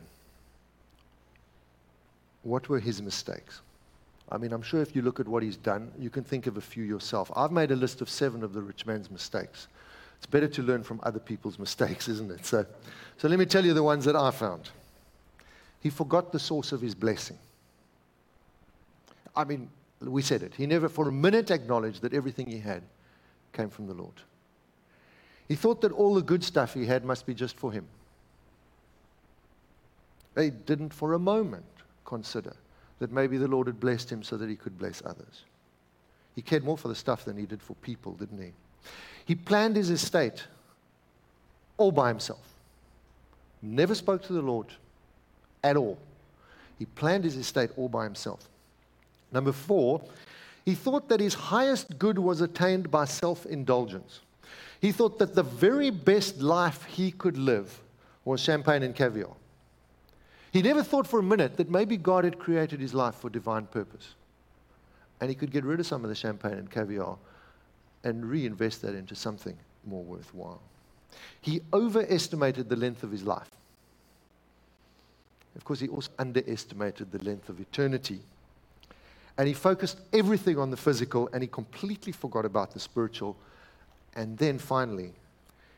What 2.42 2.68
were 2.68 2.80
his 2.80 3.00
mistakes? 3.00 3.60
I 4.30 4.36
mean, 4.36 4.52
I'm 4.52 4.62
sure 4.62 4.80
if 4.80 4.96
you 4.96 5.02
look 5.02 5.20
at 5.20 5.28
what 5.28 5.42
he's 5.42 5.56
done, 5.56 5.92
you 5.98 6.10
can 6.10 6.24
think 6.24 6.46
of 6.46 6.56
a 6.56 6.60
few 6.60 6.82
yourself. 6.82 7.30
I've 7.36 7.52
made 7.52 7.70
a 7.70 7.76
list 7.76 8.00
of 8.00 8.10
seven 8.10 8.42
of 8.42 8.52
the 8.52 8.60
rich 8.60 8.84
man's 8.84 9.10
mistakes. 9.10 9.68
It's 10.16 10.26
better 10.26 10.48
to 10.48 10.62
learn 10.62 10.82
from 10.82 10.98
other 11.04 11.20
people's 11.20 11.58
mistakes, 11.58 12.08
isn't 12.08 12.30
it? 12.32 12.44
So, 12.44 12.66
so 13.18 13.28
let 13.28 13.38
me 13.38 13.46
tell 13.46 13.64
you 13.64 13.74
the 13.74 13.82
ones 13.82 14.04
that 14.06 14.16
I 14.16 14.30
found. 14.30 14.70
He 15.84 15.90
forgot 15.90 16.32
the 16.32 16.38
source 16.38 16.72
of 16.72 16.80
his 16.80 16.94
blessing. 16.94 17.38
I 19.36 19.44
mean, 19.44 19.68
we 20.00 20.22
said 20.22 20.42
it. 20.42 20.54
He 20.54 20.66
never 20.66 20.88
for 20.88 21.06
a 21.08 21.12
minute 21.12 21.50
acknowledged 21.50 22.00
that 22.00 22.14
everything 22.14 22.46
he 22.46 22.58
had 22.58 22.82
came 23.52 23.68
from 23.68 23.86
the 23.86 23.92
Lord. 23.92 24.14
He 25.46 25.54
thought 25.54 25.82
that 25.82 25.92
all 25.92 26.14
the 26.14 26.22
good 26.22 26.42
stuff 26.42 26.72
he 26.72 26.86
had 26.86 27.04
must 27.04 27.26
be 27.26 27.34
just 27.34 27.58
for 27.58 27.70
him. 27.70 27.86
They 30.32 30.48
didn't 30.48 30.94
for 30.94 31.12
a 31.12 31.18
moment 31.18 31.66
consider 32.06 32.56
that 32.98 33.12
maybe 33.12 33.36
the 33.36 33.46
Lord 33.46 33.66
had 33.66 33.78
blessed 33.78 34.10
him 34.10 34.22
so 34.22 34.38
that 34.38 34.48
he 34.48 34.56
could 34.56 34.78
bless 34.78 35.02
others. 35.04 35.44
He 36.34 36.40
cared 36.40 36.64
more 36.64 36.78
for 36.78 36.88
the 36.88 36.94
stuff 36.94 37.26
than 37.26 37.36
he 37.36 37.44
did 37.44 37.62
for 37.62 37.74
people, 37.74 38.12
didn't 38.12 38.40
he? 38.40 38.52
He 39.26 39.34
planned 39.34 39.76
his 39.76 39.90
estate 39.90 40.46
all 41.76 41.92
by 41.92 42.08
himself. 42.08 42.54
Never 43.60 43.94
spoke 43.94 44.22
to 44.22 44.32
the 44.32 44.40
Lord 44.40 44.68
at 45.64 45.76
all. 45.76 45.98
He 46.78 46.84
planned 46.84 47.24
his 47.24 47.36
estate 47.36 47.70
all 47.76 47.88
by 47.88 48.04
himself. 48.04 48.48
Number 49.32 49.52
four, 49.52 50.02
he 50.64 50.74
thought 50.74 51.08
that 51.08 51.20
his 51.20 51.34
highest 51.34 51.98
good 51.98 52.18
was 52.18 52.40
attained 52.40 52.90
by 52.90 53.06
self 53.06 53.44
indulgence. 53.46 54.20
He 54.80 54.92
thought 54.92 55.18
that 55.18 55.34
the 55.34 55.42
very 55.42 55.90
best 55.90 56.40
life 56.40 56.84
he 56.84 57.10
could 57.10 57.38
live 57.38 57.80
was 58.24 58.40
champagne 58.40 58.82
and 58.82 58.94
caviar. 58.94 59.34
He 60.52 60.62
never 60.62 60.82
thought 60.82 61.06
for 61.06 61.18
a 61.18 61.22
minute 61.22 61.56
that 61.56 61.70
maybe 61.70 61.96
God 61.96 62.24
had 62.24 62.38
created 62.38 62.80
his 62.80 62.94
life 62.94 63.16
for 63.16 63.28
divine 63.28 63.66
purpose. 63.66 64.14
And 65.20 65.28
he 65.28 65.34
could 65.34 65.50
get 65.50 65.64
rid 65.64 65.80
of 65.80 65.86
some 65.86 66.04
of 66.04 66.10
the 66.10 66.14
champagne 66.14 66.52
and 66.54 66.70
caviar 66.70 67.16
and 68.04 68.24
reinvest 68.24 68.82
that 68.82 68.94
into 68.94 69.14
something 69.14 69.56
more 69.86 70.04
worthwhile. 70.04 70.60
He 71.40 71.60
overestimated 71.72 72.68
the 72.68 72.76
length 72.76 73.02
of 73.02 73.10
his 73.10 73.22
life. 73.22 73.50
Of 75.56 75.64
course, 75.64 75.80
he 75.80 75.88
also 75.88 76.10
underestimated 76.18 77.12
the 77.12 77.22
length 77.22 77.48
of 77.48 77.60
eternity. 77.60 78.20
And 79.36 79.48
he 79.48 79.54
focused 79.54 79.98
everything 80.12 80.58
on 80.58 80.70
the 80.70 80.76
physical 80.76 81.28
and 81.32 81.42
he 81.42 81.48
completely 81.48 82.12
forgot 82.12 82.44
about 82.44 82.72
the 82.72 82.80
spiritual. 82.80 83.36
And 84.14 84.38
then 84.38 84.58
finally, 84.58 85.12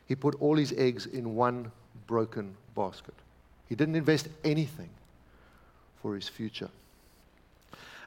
he 0.05 0.15
put 0.15 0.35
all 0.39 0.55
his 0.55 0.73
eggs 0.73 1.05
in 1.05 1.35
one 1.35 1.71
broken 2.05 2.55
basket. 2.75 3.15
He 3.67 3.75
didn't 3.75 3.95
invest 3.95 4.29
anything 4.43 4.89
for 6.01 6.15
his 6.15 6.29
future. 6.29 6.69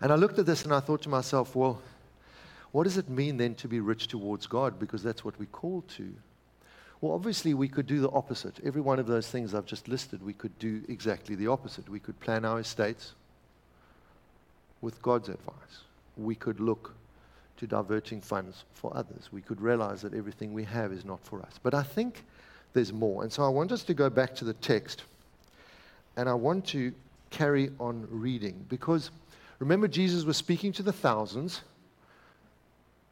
And 0.01 0.13
I 0.13 0.15
looked 0.15 0.39
at 0.39 0.47
this 0.47 0.65
and 0.65 0.73
I 0.73 0.81
thought 0.81 1.03
to 1.03 1.09
myself, 1.09 1.55
well, 1.55 1.81
what 2.73 2.85
does 2.85 2.97
it 2.97 3.09
mean 3.09 3.37
then 3.37 3.55
to 3.57 3.69
be 3.69 3.81
rich 3.81 4.07
towards 4.07 4.47
God? 4.47 4.79
Because 4.79 5.03
that's 5.03 5.25
what 5.25 5.39
we're 5.39 5.47
called 5.47 5.89
to. 5.91 6.13
Well, 7.01 7.13
obviously, 7.13 7.55
we 7.55 7.69
could 7.69 7.87
do 7.87 8.01
the 8.01 8.11
opposite. 8.11 8.61
Every 8.65 8.83
one 8.83 8.99
of 8.99 9.07
those 9.07 9.27
things 9.29 9.55
I've 9.55 9.67
just 9.67 9.89
listed, 9.89 10.23
we 10.23 10.35
could 10.35 10.59
do 10.59 10.83
exactly 10.89 11.35
the 11.35 11.47
opposite. 11.47 11.89
We 11.89 11.99
could 11.99 12.19
plan 12.21 12.45
our 12.45 12.61
estates 12.61 13.13
with 14.83 15.01
God's 15.01 15.29
advice. 15.31 15.55
We 16.17 16.35
could 16.35 16.61
look 16.61 16.95
to 17.57 17.67
diverting 17.67 18.21
funds 18.21 18.65
for 18.75 18.95
others. 18.95 19.29
We 19.33 19.41
could 19.41 19.61
realize 19.61 20.03
that 20.03 20.15
everything 20.15 20.53
we 20.53 20.65
have 20.65 20.93
is 20.93 21.05
not 21.05 21.23
for 21.25 21.41
us. 21.41 21.59
But 21.63 21.75
I 21.75 21.83
think 21.83 22.25
there's 22.73 22.93
more. 22.93 23.23
And 23.23 23.33
so 23.33 23.45
I 23.45 23.49
want 23.49 23.73
us 23.73 23.83
to 23.85 23.95
go 23.95 24.11
back 24.11 24.35
to 24.37 24.45
the 24.45 24.55
text 24.55 25.05
and 26.17 26.29
I 26.29 26.35
want 26.35 26.67
to 26.69 26.93
carry 27.31 27.71
on 27.79 28.07
reading 28.11 28.65
because 28.69 29.11
remember, 29.59 29.89
Jesus 29.89 30.25
was 30.25 30.37
speaking 30.37 30.73
to 30.73 30.83
the 30.83 30.93
thousands. 30.93 31.61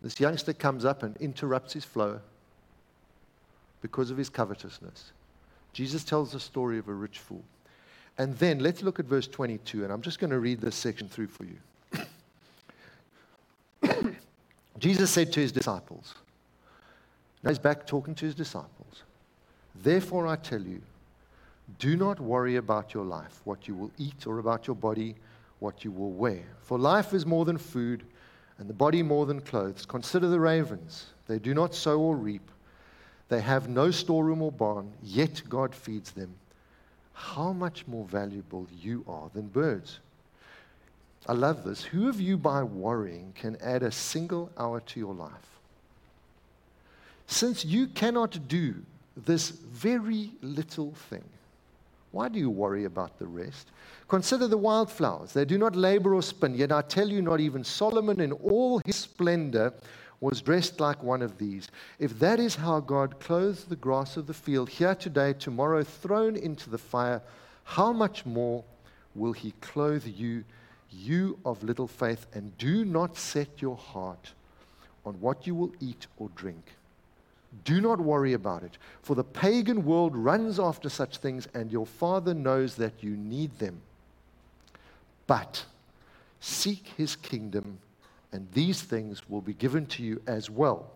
This 0.02 0.18
youngster 0.18 0.52
comes 0.52 0.84
up 0.84 1.02
and 1.02 1.16
interrupts 1.18 1.72
his 1.72 1.84
flow 1.84 2.20
because 3.80 4.10
of 4.10 4.16
his 4.16 4.28
covetousness. 4.28 5.12
Jesus 5.72 6.04
tells 6.04 6.32
the 6.32 6.40
story 6.40 6.78
of 6.78 6.88
a 6.88 6.92
rich 6.92 7.18
fool. 7.18 7.44
And 8.16 8.36
then 8.38 8.58
let's 8.58 8.82
look 8.82 8.98
at 8.98 9.06
verse 9.06 9.28
22, 9.28 9.84
and 9.84 9.92
I'm 9.92 10.02
just 10.02 10.18
going 10.18 10.30
to 10.30 10.40
read 10.40 10.60
this 10.60 10.74
section 10.74 11.08
through 11.08 11.28
for 11.28 11.44
you. 11.44 11.56
Jesus 14.78 15.10
said 15.10 15.32
to 15.32 15.40
his 15.40 15.52
disciples, 15.52 16.14
now 17.42 17.50
he's 17.50 17.58
back 17.58 17.86
talking 17.86 18.14
to 18.16 18.26
his 18.26 18.34
disciples, 18.34 19.02
Therefore 19.82 20.26
I 20.26 20.36
tell 20.36 20.60
you, 20.60 20.80
do 21.78 21.96
not 21.96 22.18
worry 22.18 22.56
about 22.56 22.94
your 22.94 23.04
life, 23.04 23.40
what 23.44 23.68
you 23.68 23.74
will 23.74 23.90
eat, 23.98 24.26
or 24.26 24.38
about 24.38 24.66
your 24.66 24.74
body, 24.74 25.14
what 25.60 25.84
you 25.84 25.92
will 25.92 26.10
wear. 26.10 26.42
For 26.62 26.78
life 26.78 27.12
is 27.14 27.26
more 27.26 27.44
than 27.44 27.58
food, 27.58 28.02
and 28.58 28.68
the 28.68 28.74
body 28.74 29.02
more 29.02 29.26
than 29.26 29.40
clothes. 29.40 29.86
Consider 29.86 30.28
the 30.28 30.40
ravens. 30.40 31.06
They 31.28 31.38
do 31.38 31.54
not 31.54 31.74
sow 31.74 32.00
or 32.00 32.16
reap, 32.16 32.50
they 33.28 33.40
have 33.40 33.68
no 33.68 33.90
storeroom 33.90 34.42
or 34.42 34.52
barn, 34.52 34.92
yet 35.02 35.42
God 35.48 35.74
feeds 35.74 36.12
them. 36.12 36.34
How 37.12 37.52
much 37.52 37.86
more 37.86 38.06
valuable 38.06 38.66
you 38.80 39.04
are 39.08 39.28
than 39.34 39.48
birds. 39.48 39.98
I 41.26 41.32
love 41.32 41.64
this. 41.64 41.84
Who 41.84 42.08
of 42.08 42.20
you, 42.20 42.38
by 42.38 42.62
worrying, 42.62 43.32
can 43.34 43.56
add 43.60 43.82
a 43.82 43.92
single 43.92 44.50
hour 44.56 44.80
to 44.80 45.00
your 45.00 45.14
life? 45.14 45.58
Since 47.26 47.64
you 47.64 47.88
cannot 47.88 48.48
do 48.48 48.76
this 49.16 49.50
very 49.50 50.32
little 50.40 50.92
thing, 51.10 51.24
why 52.12 52.28
do 52.28 52.38
you 52.38 52.48
worry 52.48 52.84
about 52.84 53.18
the 53.18 53.26
rest? 53.26 53.68
Consider 54.08 54.48
the 54.48 54.56
wildflowers. 54.56 55.34
They 55.34 55.44
do 55.44 55.58
not 55.58 55.76
labor 55.76 56.14
or 56.14 56.22
spin, 56.22 56.54
yet 56.54 56.72
I 56.72 56.80
tell 56.80 57.08
you, 57.08 57.20
not 57.20 57.40
even 57.40 57.62
Solomon 57.62 58.20
in 58.20 58.32
all 58.32 58.80
his 58.86 58.96
splendor 58.96 59.74
was 60.20 60.42
dressed 60.42 60.80
like 60.80 61.02
one 61.02 61.22
of 61.22 61.38
these. 61.38 61.68
If 61.98 62.18
that 62.18 62.40
is 62.40 62.56
how 62.56 62.80
God 62.80 63.20
clothes 63.20 63.64
the 63.64 63.76
grass 63.76 64.16
of 64.16 64.26
the 64.26 64.34
field, 64.34 64.68
here 64.68 64.94
today, 64.94 65.32
tomorrow 65.32 65.84
thrown 65.84 66.36
into 66.36 66.70
the 66.70 66.78
fire, 66.78 67.22
how 67.64 67.92
much 67.92 68.26
more 68.26 68.64
will 69.14 69.32
he 69.32 69.52
clothe 69.60 70.06
you, 70.06 70.44
you 70.90 71.38
of 71.44 71.62
little 71.62 71.86
faith? 71.86 72.26
And 72.34 72.56
do 72.58 72.84
not 72.84 73.16
set 73.16 73.62
your 73.62 73.76
heart 73.76 74.32
on 75.04 75.14
what 75.20 75.46
you 75.46 75.54
will 75.54 75.72
eat 75.80 76.06
or 76.16 76.30
drink. 76.34 76.72
Do 77.64 77.80
not 77.80 78.00
worry 78.00 78.34
about 78.34 78.62
it, 78.62 78.76
for 79.02 79.14
the 79.14 79.24
pagan 79.24 79.84
world 79.84 80.16
runs 80.16 80.60
after 80.60 80.88
such 80.88 81.16
things, 81.16 81.48
and 81.54 81.72
your 81.72 81.86
Father 81.86 82.34
knows 82.34 82.74
that 82.74 83.02
you 83.02 83.16
need 83.16 83.58
them. 83.58 83.80
But 85.26 85.64
seek 86.40 86.88
his 86.96 87.16
kingdom, 87.16 87.78
and 88.32 88.46
these 88.52 88.82
things 88.82 89.28
will 89.28 89.40
be 89.40 89.54
given 89.54 89.86
to 89.86 90.02
you 90.02 90.20
as 90.26 90.50
well. 90.50 90.92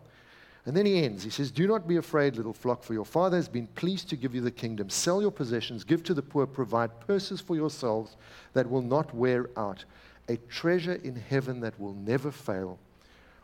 And 0.65 0.77
then 0.77 0.85
he 0.85 1.03
ends. 1.03 1.23
He 1.23 1.29
says, 1.29 1.51
Do 1.51 1.67
not 1.67 1.87
be 1.87 1.97
afraid, 1.97 2.37
little 2.37 2.53
flock, 2.53 2.83
for 2.83 2.93
your 2.93 3.05
Father 3.05 3.35
has 3.35 3.49
been 3.49 3.67
pleased 3.67 4.09
to 4.09 4.15
give 4.15 4.33
you 4.33 4.41
the 4.41 4.51
kingdom. 4.51 4.89
Sell 4.89 5.21
your 5.21 5.31
possessions, 5.31 5.83
give 5.83 6.03
to 6.03 6.13
the 6.13 6.21
poor, 6.21 6.47
provide 6.47 6.99
purses 7.01 7.41
for 7.41 7.55
yourselves 7.55 8.15
that 8.53 8.69
will 8.69 8.81
not 8.81 9.13
wear 9.13 9.49
out, 9.57 9.83
a 10.29 10.37
treasure 10.49 10.99
in 11.03 11.15
heaven 11.15 11.59
that 11.59 11.77
will 11.79 11.93
never 11.93 12.31
fail, 12.31 12.79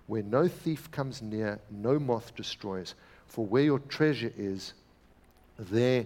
where 0.08 0.24
no 0.24 0.48
thief 0.48 0.90
comes 0.92 1.22
near, 1.22 1.60
no 1.70 2.00
moth 2.00 2.34
destroys. 2.36 2.96
For 3.28 3.46
where 3.46 3.64
your 3.64 3.80
treasure 3.80 4.32
is, 4.38 4.74
there 5.58 6.06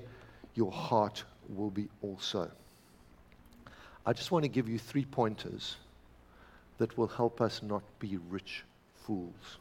your 0.56 0.72
heart 0.72 1.24
will 1.48 1.70
be 1.70 1.90
also. 2.02 2.50
I 4.06 4.14
just 4.14 4.32
want 4.32 4.44
to 4.44 4.50
give 4.50 4.68
you 4.68 4.80
three 4.80 5.06
pointers 5.06 5.78
that 6.78 6.98
will 6.98 7.08
help 7.08 7.42
us 7.42 7.62
not 7.62 7.84
be 8.00 8.18
rich 8.30 8.64
fools. 9.06 9.58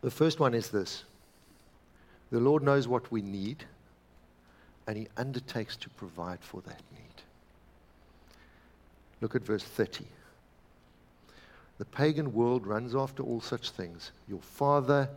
The 0.00 0.10
first 0.10 0.38
one 0.38 0.54
is 0.54 0.70
this 0.70 1.04
the 2.30 2.40
Lord 2.40 2.62
knows 2.62 2.88
what 2.88 3.10
we 3.12 3.22
need, 3.22 3.64
and 4.86 4.96
He 4.96 5.08
undertakes 5.16 5.76
to 5.78 5.90
provide 5.90 6.40
for 6.40 6.60
that 6.62 6.82
need. 6.92 7.22
Look 9.20 9.34
at 9.34 9.42
verse 9.42 9.64
30. 9.64 10.04
The 11.78 11.84
pagan 11.84 12.32
world 12.32 12.66
runs 12.66 12.94
after 12.94 13.22
all 13.22 13.40
such 13.40 13.70
things. 13.70 14.12
Your 14.28 14.40
Father 14.40 15.08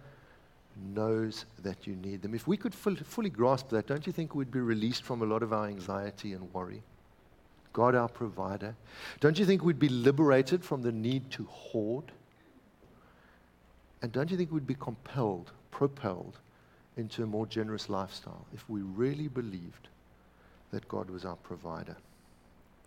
knows 0.94 1.46
that 1.64 1.88
you 1.88 1.96
need 1.96 2.22
them. 2.22 2.34
If 2.34 2.48
we 2.48 2.58
could 2.58 2.74
fully, 2.74 3.30
grasp 3.30 3.70
that, 3.70 3.88
don't 3.88 4.08
you 4.08 4.14
think 4.14 4.36
we'd 4.36 4.52
be 4.52 4.60
released 4.60 5.04
from 5.04 5.22
a 5.22 5.26
lot 5.26 5.44
of 5.44 5.54
our 5.54 5.68
anxiety 5.68 6.34
and 6.34 6.52
worry? 6.54 6.82
God, 7.78 7.94
our 7.94 8.10
provider. 8.10 8.76
Don't 9.20 9.38
you 9.38 9.46
think 9.46 9.64
we'd 9.64 9.78
be 9.78 9.88
liberated 9.88 10.66
from 10.66 10.82
the 10.82 10.92
need 10.92 11.30
to 11.30 11.44
hoard? 11.44 12.06
And 14.02 14.12
don't 14.12 14.32
you 14.32 14.36
think 14.36 14.52
we'd 14.52 14.66
be 14.66 14.74
compelled, 14.74 15.52
propelled 15.70 16.40
into 16.98 17.22
a 17.22 17.28
more 17.28 17.46
generous 17.46 17.88
lifestyle 17.88 18.48
if 18.52 18.68
we 18.68 18.82
really 18.82 19.28
believed 19.28 19.90
that 20.72 20.88
God 20.88 21.12
was 21.12 21.24
our 21.24 21.36
provider? 21.36 21.96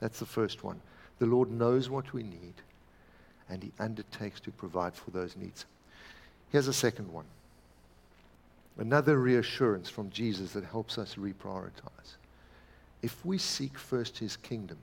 That's 0.00 0.18
the 0.18 0.26
first 0.26 0.64
one. 0.64 0.80
The 1.20 1.26
Lord 1.26 1.52
knows 1.52 1.88
what 1.88 2.12
we 2.12 2.24
need, 2.24 2.54
and 3.48 3.62
He 3.62 3.70
undertakes 3.78 4.40
to 4.40 4.50
provide 4.50 4.94
for 4.94 5.12
those 5.12 5.36
needs. 5.36 5.66
Here's 6.50 6.66
a 6.66 6.72
second 6.72 7.12
one. 7.12 7.26
Another 8.76 9.20
reassurance 9.20 9.88
from 9.88 10.10
Jesus 10.10 10.52
that 10.54 10.64
helps 10.64 10.98
us 10.98 11.14
reprioritize. 11.14 12.16
If 13.02 13.24
we 13.24 13.38
seek 13.38 13.78
first 13.78 14.18
his 14.18 14.36
kingdom, 14.36 14.78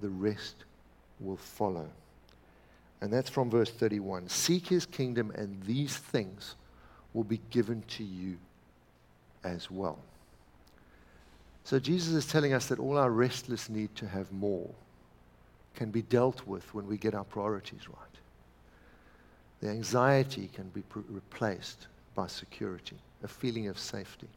the 0.00 0.08
rest 0.08 0.64
will 1.20 1.36
follow. 1.36 1.88
And 3.00 3.12
that's 3.12 3.30
from 3.30 3.50
verse 3.50 3.70
31. 3.70 4.28
Seek 4.28 4.66
his 4.66 4.86
kingdom, 4.86 5.30
and 5.34 5.62
these 5.62 5.96
things 5.96 6.56
will 7.14 7.24
be 7.24 7.40
given 7.50 7.82
to 7.88 8.04
you 8.04 8.36
as 9.44 9.70
well. 9.70 9.98
So 11.64 11.78
Jesus 11.78 12.14
is 12.14 12.26
telling 12.26 12.52
us 12.52 12.66
that 12.66 12.78
all 12.78 12.98
our 12.98 13.10
restless 13.10 13.68
need 13.68 13.94
to 13.96 14.06
have 14.08 14.32
more 14.32 14.68
can 15.74 15.90
be 15.90 16.02
dealt 16.02 16.46
with 16.46 16.74
when 16.74 16.86
we 16.86 16.96
get 16.96 17.14
our 17.14 17.24
priorities 17.24 17.88
right. 17.88 17.96
The 19.60 19.68
anxiety 19.68 20.50
can 20.52 20.68
be 20.70 20.82
pr- 20.82 21.00
replaced 21.08 21.86
by 22.14 22.26
security, 22.26 22.96
a 23.22 23.28
feeling 23.28 23.68
of 23.68 23.78
safety. 23.78 24.28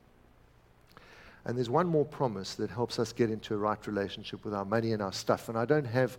And 1.45 1.57
there's 1.57 1.69
one 1.69 1.87
more 1.87 2.05
promise 2.05 2.55
that 2.55 2.69
helps 2.69 2.99
us 2.99 3.11
get 3.11 3.29
into 3.29 3.53
a 3.53 3.57
right 3.57 3.85
relationship 3.85 4.45
with 4.45 4.53
our 4.53 4.63
money 4.63 4.93
and 4.93 5.01
our 5.01 5.11
stuff. 5.11 5.49
And 5.49 5.57
I 5.57 5.65
don't 5.65 5.85
have 5.85 6.17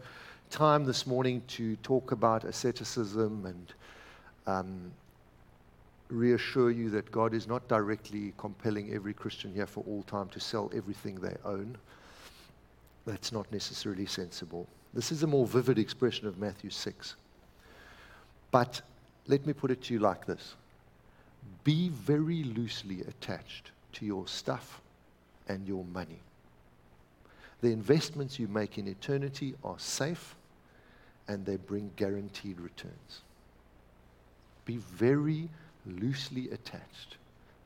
time 0.50 0.84
this 0.84 1.06
morning 1.06 1.42
to 1.48 1.76
talk 1.76 2.12
about 2.12 2.44
asceticism 2.44 3.46
and 3.46 3.74
um, 4.46 4.92
reassure 6.08 6.70
you 6.70 6.90
that 6.90 7.10
God 7.10 7.32
is 7.32 7.46
not 7.46 7.66
directly 7.68 8.34
compelling 8.36 8.92
every 8.92 9.14
Christian 9.14 9.52
here 9.54 9.66
for 9.66 9.82
all 9.86 10.02
time 10.02 10.28
to 10.28 10.40
sell 10.40 10.70
everything 10.74 11.16
they 11.16 11.36
own. 11.44 11.76
That's 13.06 13.32
not 13.32 13.50
necessarily 13.50 14.06
sensible. 14.06 14.66
This 14.92 15.10
is 15.10 15.22
a 15.22 15.26
more 15.26 15.46
vivid 15.46 15.78
expression 15.78 16.26
of 16.26 16.38
Matthew 16.38 16.70
6. 16.70 17.16
But 18.50 18.82
let 19.26 19.46
me 19.46 19.52
put 19.54 19.70
it 19.70 19.82
to 19.84 19.94
you 19.94 20.00
like 20.00 20.26
this 20.26 20.54
be 21.62 21.88
very 21.88 22.42
loosely 22.44 23.00
attached 23.02 23.70
to 23.92 24.04
your 24.04 24.26
stuff 24.26 24.80
and 25.48 25.66
your 25.66 25.84
money. 25.84 26.20
The 27.60 27.72
investments 27.72 28.38
you 28.38 28.48
make 28.48 28.78
in 28.78 28.88
eternity 28.88 29.54
are 29.64 29.78
safe 29.78 30.34
and 31.28 31.46
they 31.46 31.56
bring 31.56 31.90
guaranteed 31.96 32.60
returns. 32.60 33.22
Be 34.64 34.76
very 34.76 35.48
loosely 35.86 36.50
attached 36.50 37.16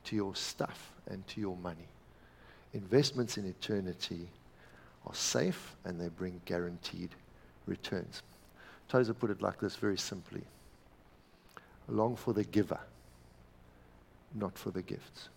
to 0.05 0.15
your 0.15 0.35
stuff 0.35 0.91
and 1.07 1.25
to 1.27 1.41
your 1.41 1.57
money. 1.57 1.87
Investments 2.73 3.37
in 3.37 3.45
eternity 3.45 4.27
are 5.05 5.15
safe 5.15 5.75
and 5.85 5.99
they 5.99 6.09
bring 6.09 6.41
guaranteed 6.45 7.09
returns. 7.65 8.21
Tozer 8.87 9.13
put 9.13 9.29
it 9.29 9.41
like 9.41 9.59
this 9.59 9.75
very 9.75 9.97
simply 9.97 10.43
long 11.87 12.15
for 12.15 12.33
the 12.33 12.43
giver 12.43 12.79
not 14.35 14.57
for 14.57 14.71
the 14.71 14.81
gifts. 14.81 15.29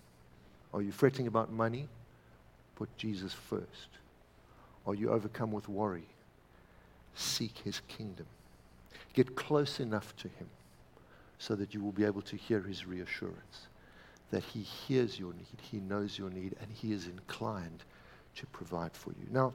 Are 0.75 0.83
you 0.83 0.93
fretting 0.93 1.27
about 1.27 1.53
money? 1.53 1.89
Put 2.83 2.97
Jesus 2.97 3.33
first. 3.33 3.91
Are 4.89 4.95
you 4.97 5.11
overcome 5.11 5.53
with 5.53 5.69
worry? 5.69 6.09
Seek 7.15 7.59
his 7.59 7.81
kingdom. 7.87 8.27
Get 9.13 9.37
close 9.37 9.79
enough 9.79 10.17
to 10.17 10.27
him 10.27 10.49
so 11.39 11.55
that 11.55 11.75
you 11.75 11.81
will 11.81 11.93
be 11.93 12.05
able 12.05 12.23
to 12.23 12.35
hear 12.35 12.59
his 12.59 12.85
reassurance 12.85 13.69
that 14.33 14.43
he 14.43 14.63
hears 14.63 15.17
your 15.17 15.33
need, 15.33 15.61
he 15.71 15.79
knows 15.79 16.19
your 16.19 16.29
need, 16.31 16.57
and 16.61 16.69
he 16.73 16.93
is 16.93 17.07
inclined 17.07 17.85
to 18.35 18.47
provide 18.47 18.91
for 18.95 19.11
you. 19.11 19.29
Now, 19.31 19.53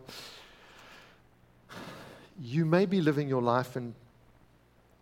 you 2.40 2.64
may 2.64 2.86
be 2.86 3.02
living 3.02 3.28
your 3.28 3.42
life 3.42 3.76
and 3.76 3.94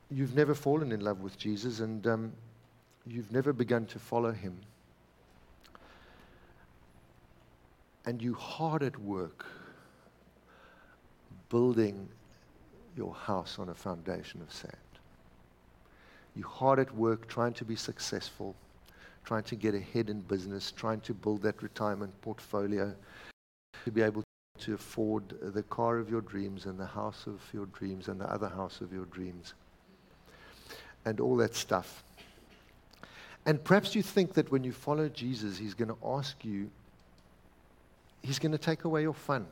you've 0.09 0.33
never 0.33 0.55
fallen 0.55 0.91
in 0.91 1.01
love 1.01 1.21
with 1.21 1.38
Jesus, 1.38 1.79
and 1.79 2.07
um, 2.07 2.33
you've 3.05 3.31
never 3.31 3.53
begun 3.53 3.85
to 3.85 3.99
follow 3.99 4.31
him, 4.31 4.57
and 8.05 8.21
you 8.21 8.33
hard 8.33 8.83
at 8.83 8.97
work 8.99 9.45
building 11.49 12.07
your 12.95 13.13
house 13.13 13.57
on 13.59 13.69
a 13.69 13.73
foundation 13.73 14.41
of 14.41 14.51
sand. 14.51 14.73
You 16.35 16.43
hard 16.43 16.79
at 16.79 16.93
work 16.95 17.27
trying 17.27 17.53
to 17.53 17.65
be 17.65 17.75
successful, 17.75 18.55
trying 19.23 19.43
to 19.43 19.55
get 19.55 19.73
ahead 19.73 20.09
in 20.09 20.21
business, 20.21 20.71
trying 20.71 21.01
to 21.01 21.13
build 21.13 21.41
that 21.43 21.61
retirement 21.61 22.13
portfolio, 22.21 22.93
to 23.83 23.91
be 23.91 24.01
able 24.01 24.23
to 24.59 24.73
afford 24.73 25.23
the 25.41 25.63
car 25.63 25.97
of 25.97 26.09
your 26.09 26.21
dreams 26.21 26.65
and 26.65 26.79
the 26.79 26.85
house 26.85 27.25
of 27.27 27.41
your 27.53 27.65
dreams 27.67 28.07
and 28.07 28.19
the 28.19 28.31
other 28.31 28.49
house 28.49 28.81
of 28.81 28.91
your 28.93 29.05
dreams 29.05 29.53
and 31.05 31.19
all 31.19 31.35
that 31.37 31.55
stuff. 31.55 32.03
And 33.45 33.63
perhaps 33.63 33.95
you 33.95 34.01
think 34.01 34.33
that 34.33 34.51
when 34.51 34.63
you 34.63 34.71
follow 34.71 35.07
Jesus, 35.07 35.57
he's 35.57 35.73
going 35.73 35.89
to 35.89 35.97
ask 36.03 36.43
you, 36.43 36.69
he's 38.25 38.39
going 38.39 38.51
to 38.51 38.57
take 38.57 38.83
away 38.85 39.03
your 39.03 39.13
fun. 39.13 39.45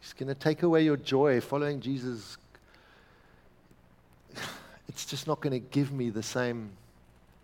He's 0.00 0.12
going 0.12 0.28
to 0.28 0.34
take 0.34 0.62
away 0.62 0.84
your 0.84 0.96
joy. 0.96 1.40
Following 1.40 1.80
Jesus, 1.80 2.36
it's 4.88 5.06
just 5.06 5.26
not 5.26 5.40
going 5.40 5.54
to 5.54 5.66
give 5.70 5.90
me 5.90 6.10
the 6.10 6.22
same 6.22 6.70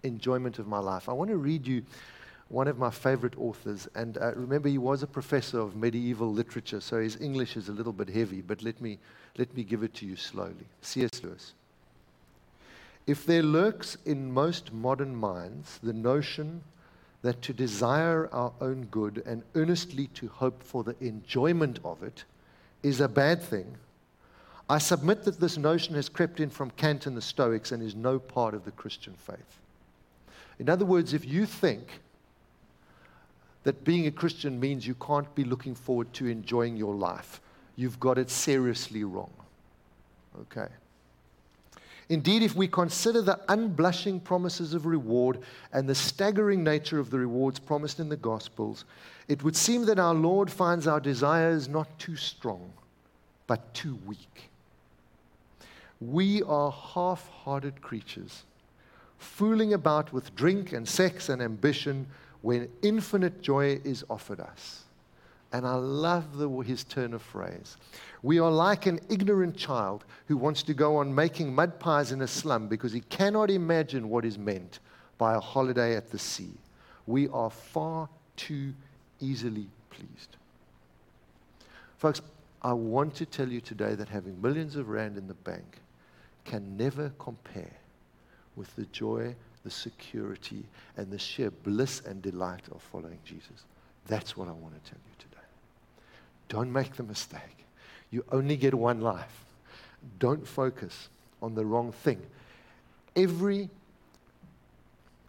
enjoyment 0.03 0.59
of 0.59 0.69
my 0.69 0.79
life. 0.79 1.09
I 1.09 1.13
want 1.13 1.31
to 1.31 1.37
read 1.37 1.67
you 1.67 1.83
one 2.49 2.69
of 2.69 2.79
my 2.79 2.91
favorite 2.91 3.37
authors. 3.39 3.89
And 3.95 4.19
uh, 4.19 4.35
remember, 4.35 4.69
he 4.69 4.79
was 4.79 5.03
a 5.03 5.07
professor 5.07 5.59
of 5.59 5.77
medieval 5.77 6.31
literature, 6.31 6.81
so 6.81 7.01
his 7.01 7.21
English 7.21 7.57
is 7.57 7.71
a 7.71 7.73
little 7.73 7.93
bit 7.93 8.09
heavy, 8.09 8.43
but 8.43 8.63
let 8.63 8.81
me, 8.81 8.99
let 9.39 9.57
me 9.57 9.65
give 9.65 9.83
it 9.83 9.95
to 9.95 10.07
you 10.07 10.15
slowly. 10.15 10.67
C.S. 10.83 11.23
Lewis. 11.23 11.55
If 13.07 13.25
there 13.27 13.43
lurks 13.43 13.97
in 14.05 14.33
most 14.33 14.73
modern 14.73 15.17
minds 15.17 15.79
the 15.83 15.93
notion 15.93 16.63
that 17.25 17.41
to 17.41 17.55
desire 17.55 18.29
our 18.33 18.53
own 18.61 18.85
good 18.91 19.23
and 19.25 19.43
earnestly 19.55 20.09
to 20.09 20.29
hope 20.29 20.63
for 20.63 20.85
the 20.85 20.95
enjoyment 21.01 21.79
of 21.83 22.03
it 22.03 22.23
is 22.83 23.01
a 23.01 23.09
bad 23.09 23.43
thing, 23.43 23.79
I 24.69 24.77
submit 24.77 25.25
that 25.25 25.41
this 25.41 25.57
notion 25.57 25.95
has 25.95 26.11
crept 26.11 26.39
in 26.39 26.51
from 26.51 26.71
Kant 26.73 27.07
and 27.07 27.17
the 27.17 27.23
Stoics 27.23 27.73
and 27.73 27.83
is 27.83 27.95
no 27.95 28.19
part 28.19 28.53
of 28.53 28.67
the 28.67 28.73
Christian 28.73 29.15
faith. 29.15 29.59
In 30.59 30.69
other 30.69 30.85
words, 30.85 31.15
if 31.15 31.25
you 31.25 31.47
think 31.47 31.89
that 33.63 33.85
being 33.85 34.07
a 34.07 34.11
Christian 34.11 34.61
means 34.61 34.87
you 34.87 34.95
can't 34.95 35.35
be 35.35 35.45
looking 35.45 35.75
forward 35.75 36.13
to 36.13 36.27
enjoying 36.27 36.77
your 36.77 36.95
life, 36.95 37.41
you've 37.75 37.99
got 37.99 38.19
it 38.19 38.29
seriously 38.29 39.03
wrong. 39.03 39.33
Okay. 40.43 40.69
Indeed, 42.09 42.43
if 42.43 42.55
we 42.55 42.69
consider 42.69 43.23
the 43.23 43.41
unblushing 43.49 44.21
promises 44.21 44.75
of 44.75 44.85
reward 44.85 45.39
and 45.73 45.89
the 45.89 45.95
staggering 45.95 46.63
nature 46.63 46.99
of 46.99 47.11
the 47.11 47.19
rewards 47.19 47.59
promised 47.59 47.99
in 47.99 48.09
the 48.09 48.17
Gospels, 48.17 48.85
it 49.27 49.43
would 49.43 49.57
seem 49.57 49.87
that 49.87 49.99
our 49.99 50.15
Lord 50.15 50.51
finds 50.51 50.87
our 50.87 51.01
desires 51.01 51.69
not 51.69 51.99
too 51.99 52.17
strong, 52.17 52.73
but 53.47 53.73
too 53.73 53.99
weak. 54.07 54.51
We 56.01 56.43
are 56.43 56.71
half 56.71 57.29
hearted 57.29 57.81
creatures, 57.81 58.43
fooling 59.17 59.73
about 59.73 60.13
with 60.13 60.35
drink 60.35 60.73
and 60.73 60.87
sex 60.87 61.31
and 61.31 61.41
ambition 61.41 62.07
when 62.43 62.69
infinite 62.83 63.41
joy 63.41 63.81
is 63.85 64.05
offered 64.11 64.41
us. 64.41 64.83
And 65.55 65.65
I 65.65 65.75
love 65.75 66.37
the, 66.37 66.49
his 66.63 66.83
turn 66.83 67.15
of 67.15 67.23
phrase. 67.23 67.77
We 68.25 68.41
are 68.41 68.51
like 68.51 68.87
an 68.87 68.99
ignorant 69.09 69.57
child 69.57 70.05
who 70.27 70.37
wants 70.37 70.65
to 70.65 70.75
go 70.75 70.97
on 70.97 71.15
making 71.15 71.55
mud 71.55 71.79
pies 71.79 72.11
in 72.11 72.23
a 72.23 72.27
slum 72.27 72.67
because 72.67 72.93
he 72.93 73.03
cannot 73.03 73.53
imagine 73.53 74.09
what 74.09 74.25
is 74.25 74.37
meant 74.37 74.81
by 75.17 75.35
a 75.35 75.39
holiday 75.39 75.95
at 75.95 76.11
the 76.11 76.19
sea. 76.19 76.51
We 77.07 77.29
are 77.29 77.51
far 77.51 78.09
too 78.35 78.75
easily 79.21 79.69
pleased. 79.91 80.37
Folks, 81.99 82.21
I 82.61 82.73
want 82.73 83.15
to 83.15 83.25
tell 83.25 83.49
you 83.49 83.61
today 83.61 83.95
that 83.95 84.09
having 84.09 84.43
millions 84.43 84.75
of 84.75 84.89
rand 84.89 85.17
in 85.17 85.29
the 85.29 85.35
bank 85.35 85.79
can 86.45 86.77
never 86.77 87.13
compare 87.21 87.77
with 88.57 88.75
the 88.75 88.87
joy, 88.87 89.37
the 89.63 89.71
security, 89.71 90.65
and 90.97 91.13
the 91.13 91.19
sheer 91.19 91.53
bliss 91.53 92.01
and 92.01 92.21
delight 92.23 92.65
of 92.73 92.83
following 92.83 93.21
Jesus. 93.25 93.67
That's 94.09 94.37
what 94.37 94.49
I 94.49 94.53
want 94.53 94.75
to 94.83 94.91
tell 94.91 94.99
you 95.07 95.15
today. 95.17 95.34
Don't 96.49 96.73
make 96.73 96.95
the 96.95 97.03
mistake. 97.03 97.67
You 98.11 98.25
only 98.31 98.57
get 98.57 98.75
one 98.75 99.01
life. 99.01 99.45
Don't 100.19 100.47
focus 100.47 101.09
on 101.43 101.55
the 101.55 101.65
wrong 101.65 101.93
thing. 101.93 102.21
Every 103.17 103.69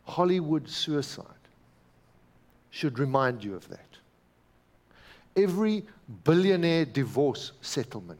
Hollywood 0.06 0.69
suicide 0.69 1.25
should 2.69 2.99
remind 2.99 3.43
you 3.43 3.56
of 3.56 3.67
that. 3.69 3.80
Every 5.36 5.84
billionaire 6.23 6.86
divorce 6.86 7.51
settlement 7.62 8.19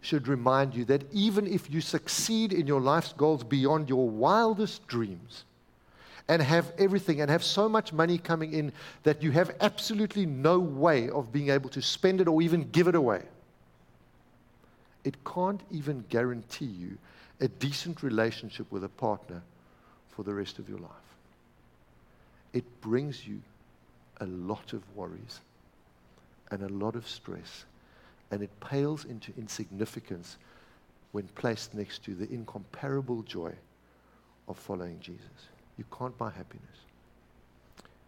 should 0.00 0.28
remind 0.28 0.74
you 0.74 0.84
that 0.84 1.02
even 1.12 1.46
if 1.46 1.70
you 1.70 1.80
succeed 1.80 2.52
in 2.52 2.66
your 2.66 2.80
life's 2.80 3.12
goals 3.14 3.42
beyond 3.42 3.88
your 3.88 4.08
wildest 4.08 4.86
dreams, 4.86 5.44
and 6.28 6.40
have 6.40 6.72
everything 6.78 7.20
and 7.20 7.30
have 7.30 7.44
so 7.44 7.68
much 7.68 7.92
money 7.92 8.16
coming 8.16 8.52
in 8.52 8.72
that 9.02 9.22
you 9.22 9.30
have 9.30 9.54
absolutely 9.60 10.24
no 10.24 10.58
way 10.58 11.10
of 11.10 11.32
being 11.32 11.50
able 11.50 11.68
to 11.70 11.82
spend 11.82 12.20
it 12.20 12.28
or 12.28 12.40
even 12.40 12.68
give 12.70 12.88
it 12.88 12.94
away. 12.94 13.22
It 15.04 15.22
can't 15.24 15.60
even 15.70 16.04
guarantee 16.08 16.64
you 16.64 16.96
a 17.40 17.48
decent 17.48 18.02
relationship 18.02 18.70
with 18.72 18.84
a 18.84 18.88
partner 18.88 19.42
for 20.08 20.22
the 20.22 20.32
rest 20.32 20.58
of 20.58 20.68
your 20.68 20.78
life. 20.78 20.90
It 22.54 22.64
brings 22.80 23.26
you 23.26 23.42
a 24.20 24.26
lot 24.26 24.72
of 24.72 24.82
worries 24.96 25.40
and 26.50 26.62
a 26.62 26.68
lot 26.68 26.94
of 26.94 27.06
stress, 27.06 27.64
and 28.30 28.42
it 28.42 28.50
pales 28.60 29.04
into 29.04 29.32
insignificance 29.36 30.38
when 31.12 31.28
placed 31.34 31.74
next 31.74 32.04
to 32.04 32.14
the 32.14 32.32
incomparable 32.32 33.22
joy 33.22 33.52
of 34.48 34.56
following 34.56 34.98
Jesus. 35.00 35.48
You 35.76 35.84
can't 35.96 36.16
buy 36.16 36.30
happiness, 36.30 36.78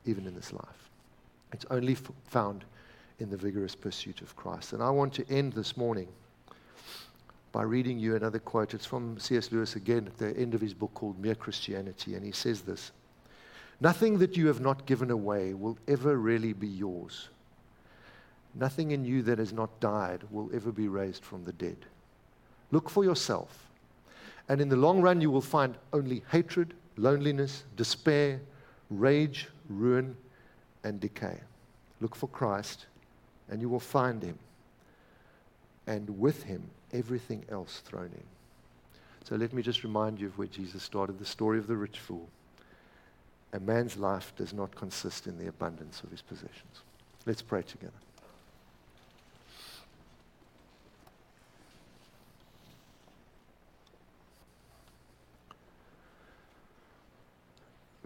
even 0.04 0.26
in 0.26 0.34
this 0.34 0.52
life. 0.52 0.90
It's 1.52 1.66
only 1.70 1.94
f- 1.94 2.10
found 2.24 2.64
in 3.18 3.30
the 3.30 3.36
vigorous 3.36 3.74
pursuit 3.74 4.20
of 4.20 4.36
Christ. 4.36 4.72
And 4.72 4.82
I 4.82 4.90
want 4.90 5.12
to 5.14 5.28
end 5.30 5.52
this 5.52 5.76
morning 5.76 6.08
by 7.52 7.62
reading 7.62 7.98
you 7.98 8.16
another 8.16 8.38
quote. 8.38 8.74
It's 8.74 8.86
from 8.86 9.18
C.S. 9.18 9.50
Lewis 9.50 9.76
again 9.76 10.06
at 10.06 10.18
the 10.18 10.36
end 10.36 10.54
of 10.54 10.60
his 10.60 10.74
book 10.74 10.92
called 10.94 11.18
Mere 11.18 11.34
Christianity. 11.34 12.14
And 12.14 12.24
he 12.24 12.32
says 12.32 12.60
this 12.60 12.92
Nothing 13.80 14.18
that 14.18 14.36
you 14.36 14.46
have 14.46 14.60
not 14.60 14.86
given 14.86 15.10
away 15.10 15.54
will 15.54 15.78
ever 15.88 16.16
really 16.16 16.52
be 16.52 16.68
yours. 16.68 17.28
Nothing 18.54 18.92
in 18.92 19.04
you 19.04 19.22
that 19.22 19.38
has 19.38 19.52
not 19.52 19.80
died 19.80 20.22
will 20.30 20.50
ever 20.54 20.72
be 20.72 20.88
raised 20.88 21.24
from 21.24 21.44
the 21.44 21.52
dead. 21.52 21.76
Look 22.70 22.88
for 22.88 23.04
yourself. 23.04 23.68
And 24.48 24.60
in 24.60 24.68
the 24.68 24.76
long 24.76 25.02
run, 25.02 25.20
you 25.20 25.30
will 25.30 25.42
find 25.42 25.76
only 25.92 26.22
hatred, 26.30 26.72
loneliness, 26.96 27.64
despair, 27.76 28.40
rage, 28.90 29.48
ruin, 29.68 30.16
and 30.84 31.00
decay. 31.00 31.38
Look 32.00 32.14
for 32.14 32.28
Christ, 32.28 32.86
and 33.48 33.60
you 33.60 33.68
will 33.68 33.80
find 33.80 34.22
him. 34.22 34.38
And 35.86 36.18
with 36.18 36.42
him, 36.42 36.70
everything 36.92 37.44
else 37.50 37.80
thrown 37.84 38.06
in. 38.06 38.24
So 39.24 39.34
let 39.36 39.52
me 39.52 39.62
just 39.62 39.82
remind 39.82 40.20
you 40.20 40.28
of 40.28 40.38
where 40.38 40.46
Jesus 40.46 40.82
started 40.82 41.18
the 41.18 41.24
story 41.24 41.58
of 41.58 41.66
the 41.66 41.76
rich 41.76 41.98
fool. 41.98 42.28
A 43.52 43.60
man's 43.60 43.96
life 43.96 44.32
does 44.36 44.52
not 44.52 44.74
consist 44.74 45.26
in 45.26 45.38
the 45.38 45.48
abundance 45.48 46.02
of 46.02 46.10
his 46.10 46.22
possessions. 46.22 46.82
Let's 47.24 47.42
pray 47.42 47.62
together. 47.62 47.92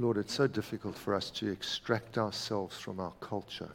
Lord, 0.00 0.16
it's 0.16 0.32
so 0.32 0.46
difficult 0.46 0.96
for 0.96 1.14
us 1.14 1.30
to 1.32 1.50
extract 1.50 2.16
ourselves 2.16 2.78
from 2.78 3.00
our 3.00 3.12
culture 3.20 3.68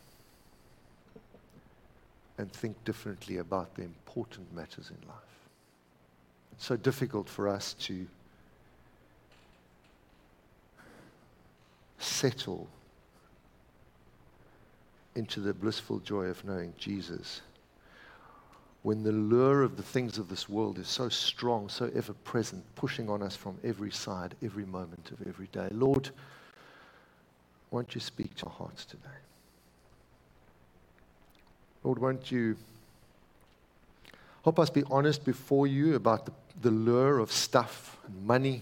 and 2.39 2.51
think 2.51 2.83
differently 2.83 3.38
about 3.38 3.75
the 3.75 3.83
important 3.83 4.51
matters 4.51 4.89
in 4.89 5.07
life. 5.07 5.17
It's 6.53 6.65
so 6.65 6.77
difficult 6.77 7.29
for 7.29 7.47
us 7.47 7.73
to 7.81 8.07
settle 11.99 12.67
into 15.13 15.39
the 15.41 15.53
blissful 15.53 15.99
joy 15.99 16.25
of 16.25 16.43
knowing 16.43 16.73
Jesus 16.79 17.41
when 18.86 19.02
the 19.02 19.12
lure 19.12 19.63
of 19.63 19.78
the 19.78 19.82
things 19.82 20.19
of 20.19 20.30
this 20.30 20.48
world 20.48 20.78
is 20.78 20.88
so 20.88 21.10
strong, 21.10 21.67
so 21.67 21.89
ever 21.95 22.13
present, 22.24 22.63
pushing 22.76 23.10
on 23.10 23.24
us 23.24 23.36
from 23.36 23.58
every 23.63 23.89
side, 23.89 24.36
every 24.43 24.63
moment 24.63 25.10
of 25.10 25.28
every 25.28 25.48
day. 25.48 25.67
Lord, 25.71 26.12
won't 27.72 27.95
you 27.95 27.99
speak 27.99 28.36
to 28.36 28.45
our 28.45 28.51
hearts 28.51 28.86
today? 28.86 29.18
Lord, 31.84 31.97
won't 31.97 32.32
you 32.32 32.57
help 34.43 34.59
us 34.59 34.70
be 34.70 34.84
honest 34.91 35.26
before 35.26 35.66
you 35.66 35.95
about 35.95 36.28
the, 36.28 36.34
the 36.62 36.70
lure 36.70 37.18
of 37.18 37.32
stuff 37.32 37.97
and 38.05 38.24
money? 38.24 38.62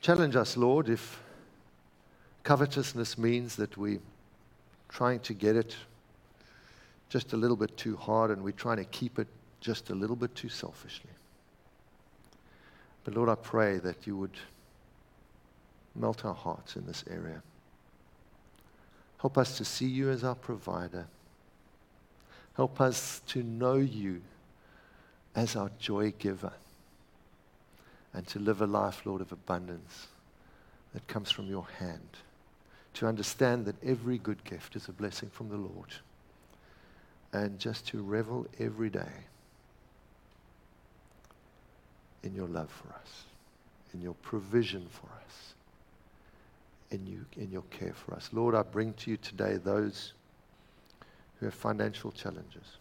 Challenge 0.00 0.36
us, 0.36 0.56
Lord, 0.56 0.88
if 0.88 1.20
covetousness 2.44 3.18
means 3.18 3.56
that 3.56 3.76
we're 3.76 3.98
trying 4.88 5.18
to 5.18 5.34
get 5.34 5.56
it 5.56 5.74
just 7.08 7.32
a 7.32 7.36
little 7.36 7.56
bit 7.56 7.76
too 7.76 7.96
hard 7.96 8.30
and 8.30 8.42
we're 8.42 8.52
trying 8.52 8.78
to 8.78 8.84
keep 8.84 9.18
it 9.18 9.28
just 9.60 9.90
a 9.90 9.94
little 9.94 10.16
bit 10.16 10.34
too 10.34 10.48
selfishly. 10.48 11.10
But 13.04 13.14
Lord, 13.14 13.28
I 13.28 13.34
pray 13.34 13.78
that 13.78 14.06
you 14.06 14.16
would 14.16 14.36
melt 15.94 16.24
our 16.24 16.34
hearts 16.34 16.76
in 16.76 16.86
this 16.86 17.04
area. 17.08 17.42
Help 19.18 19.38
us 19.38 19.56
to 19.58 19.64
see 19.64 19.86
you 19.86 20.10
as 20.10 20.24
our 20.24 20.34
provider. 20.34 21.06
Help 22.56 22.80
us 22.80 23.20
to 23.28 23.42
know 23.42 23.76
you 23.76 24.22
as 25.34 25.56
our 25.56 25.70
joy 25.78 26.12
giver 26.18 26.52
and 28.12 28.26
to 28.28 28.38
live 28.38 28.60
a 28.60 28.66
life, 28.66 29.04
Lord, 29.04 29.20
of 29.20 29.32
abundance 29.32 30.08
that 30.92 31.06
comes 31.08 31.30
from 31.30 31.46
your 31.46 31.66
hand. 31.78 32.08
To 32.94 33.06
understand 33.06 33.66
that 33.66 33.82
every 33.82 34.18
good 34.18 34.44
gift 34.44 34.76
is 34.76 34.88
a 34.88 34.92
blessing 34.92 35.30
from 35.30 35.48
the 35.48 35.56
Lord 35.56 35.92
and 37.34 37.58
just 37.58 37.88
to 37.88 38.00
revel 38.00 38.46
every 38.60 38.88
day 38.88 39.12
in 42.22 42.32
your 42.32 42.46
love 42.46 42.70
for 42.70 42.88
us, 42.94 43.24
in 43.92 44.00
your 44.00 44.14
provision 44.22 44.86
for 44.88 45.08
us, 45.08 45.54
in, 46.92 47.04
you, 47.06 47.26
in 47.36 47.50
your 47.50 47.64
care 47.70 47.92
for 47.92 48.14
us. 48.14 48.30
Lord, 48.32 48.54
I 48.54 48.62
bring 48.62 48.94
to 48.94 49.10
you 49.10 49.16
today 49.16 49.56
those 49.56 50.12
who 51.38 51.46
have 51.46 51.54
financial 51.54 52.12
challenges. 52.12 52.78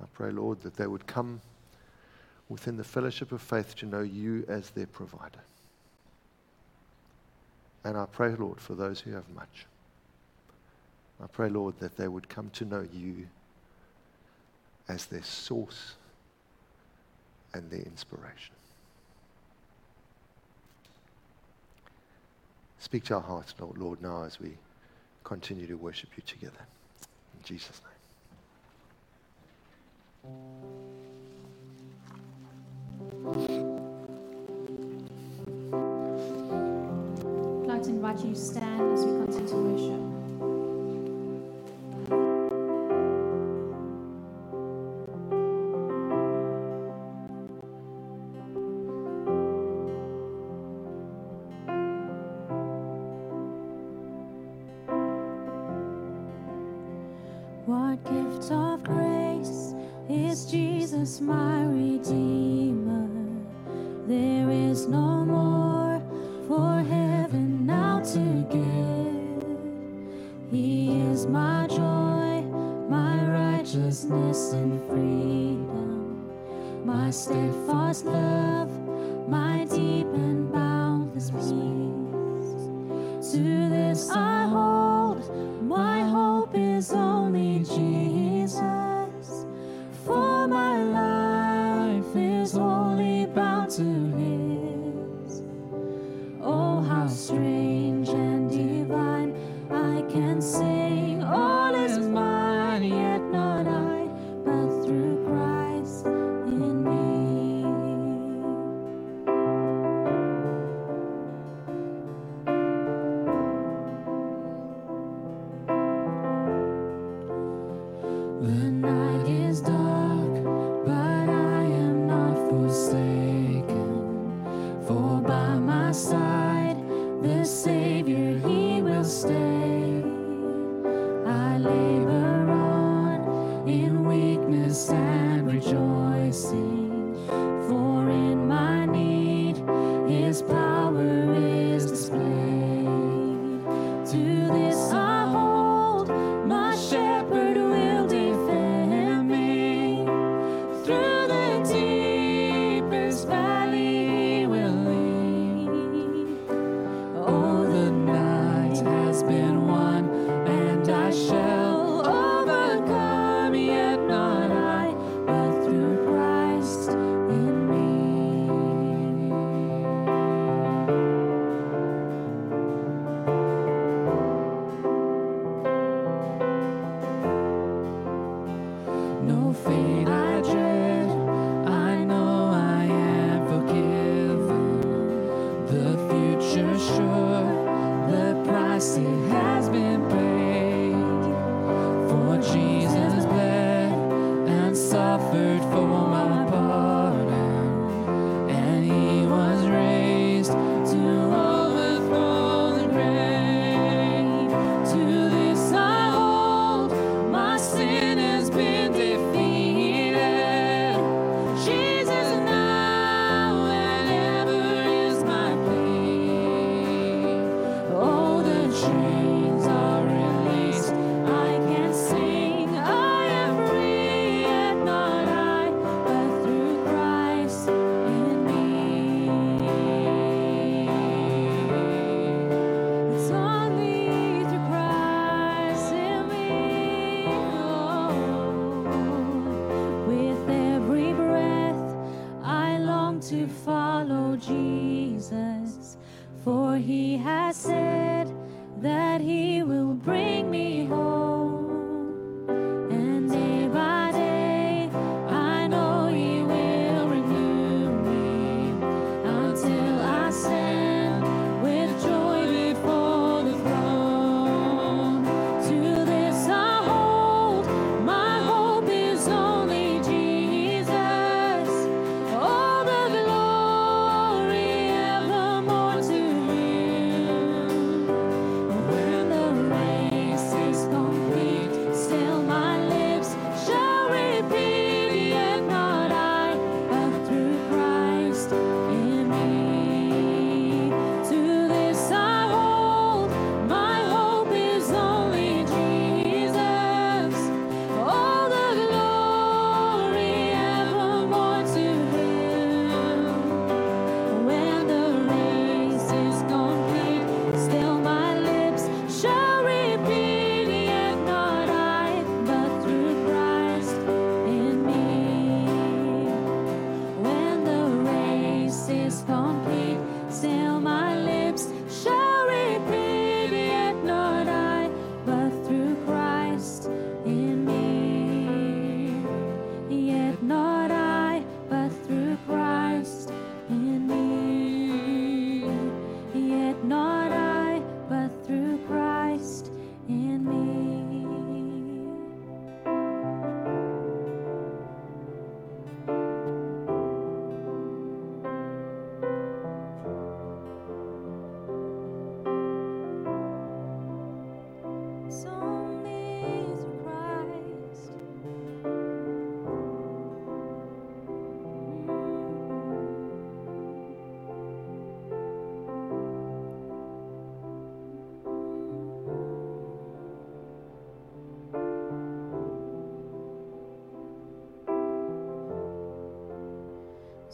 I 0.00 0.04
pray, 0.12 0.30
Lord, 0.30 0.60
that 0.60 0.76
they 0.76 0.86
would 0.86 1.06
come 1.06 1.40
within 2.50 2.76
the 2.76 2.84
fellowship 2.84 3.32
of 3.32 3.40
faith 3.40 3.74
to 3.76 3.86
know 3.86 4.02
you 4.02 4.44
as 4.48 4.68
their 4.70 4.86
provider. 4.86 5.40
And 7.84 7.96
I 7.96 8.04
pray, 8.04 8.34
Lord, 8.34 8.60
for 8.60 8.74
those 8.74 9.00
who 9.00 9.12
have 9.12 9.28
much. 9.30 9.66
I 11.22 11.26
pray, 11.26 11.48
Lord, 11.48 11.78
that 11.80 11.96
they 11.96 12.08
would 12.08 12.28
come 12.28 12.50
to 12.50 12.64
know 12.64 12.86
you 12.92 13.26
as 14.88 15.06
their 15.06 15.22
source 15.22 15.94
and 17.52 17.70
their 17.70 17.80
inspiration. 17.80 18.54
Speak 22.78 23.04
to 23.04 23.16
our 23.16 23.20
hearts, 23.20 23.54
Lord, 23.76 24.00
now 24.00 24.22
as 24.22 24.40
we 24.40 24.56
continue 25.24 25.66
to 25.66 25.74
worship 25.74 26.10
you 26.16 26.22
together. 26.24 26.66
In 27.36 27.44
Jesus' 27.44 27.82
name. 27.84 27.94
I'd 37.62 37.66
like 37.66 37.82
to 37.82 37.90
invite 37.90 38.20
you 38.20 38.30
to 38.32 38.36
stand 38.36 38.92
as 38.92 39.04
we 39.04 39.12
continue 39.12 39.48
to 39.48 39.56
worship. 39.56 40.17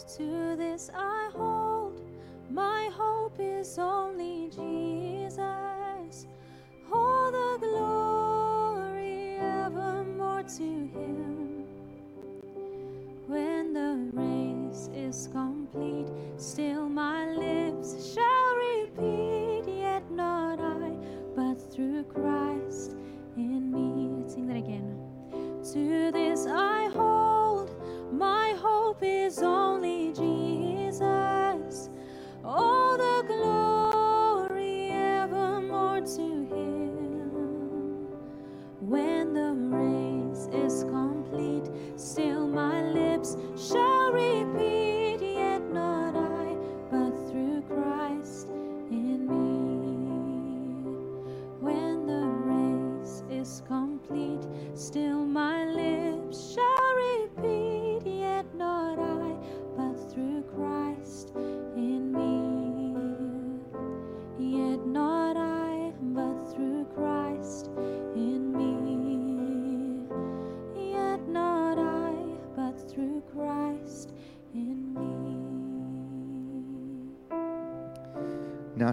To 0.06 0.54
this 0.56 0.90
I 0.94 1.30
hold. 1.32 1.53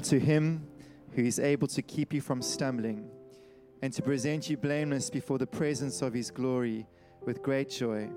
To 0.04 0.20
him 0.20 0.68
who 1.16 1.24
is 1.24 1.40
able 1.40 1.68
to 1.68 1.82
keep 1.82 2.14
you 2.14 2.22
from 2.22 2.42
stumbling 2.42 3.10
and 3.82 3.92
to 3.94 4.02
present 4.02 4.50
you 4.50 4.58
blameless 4.58 5.10
before 5.10 5.38
the 5.38 5.48
presence 5.48 6.02
of 6.02 6.14
his 6.14 6.30
glory 6.32 6.86
with 7.26 7.42
great 7.42 7.70
joy, 7.70 8.10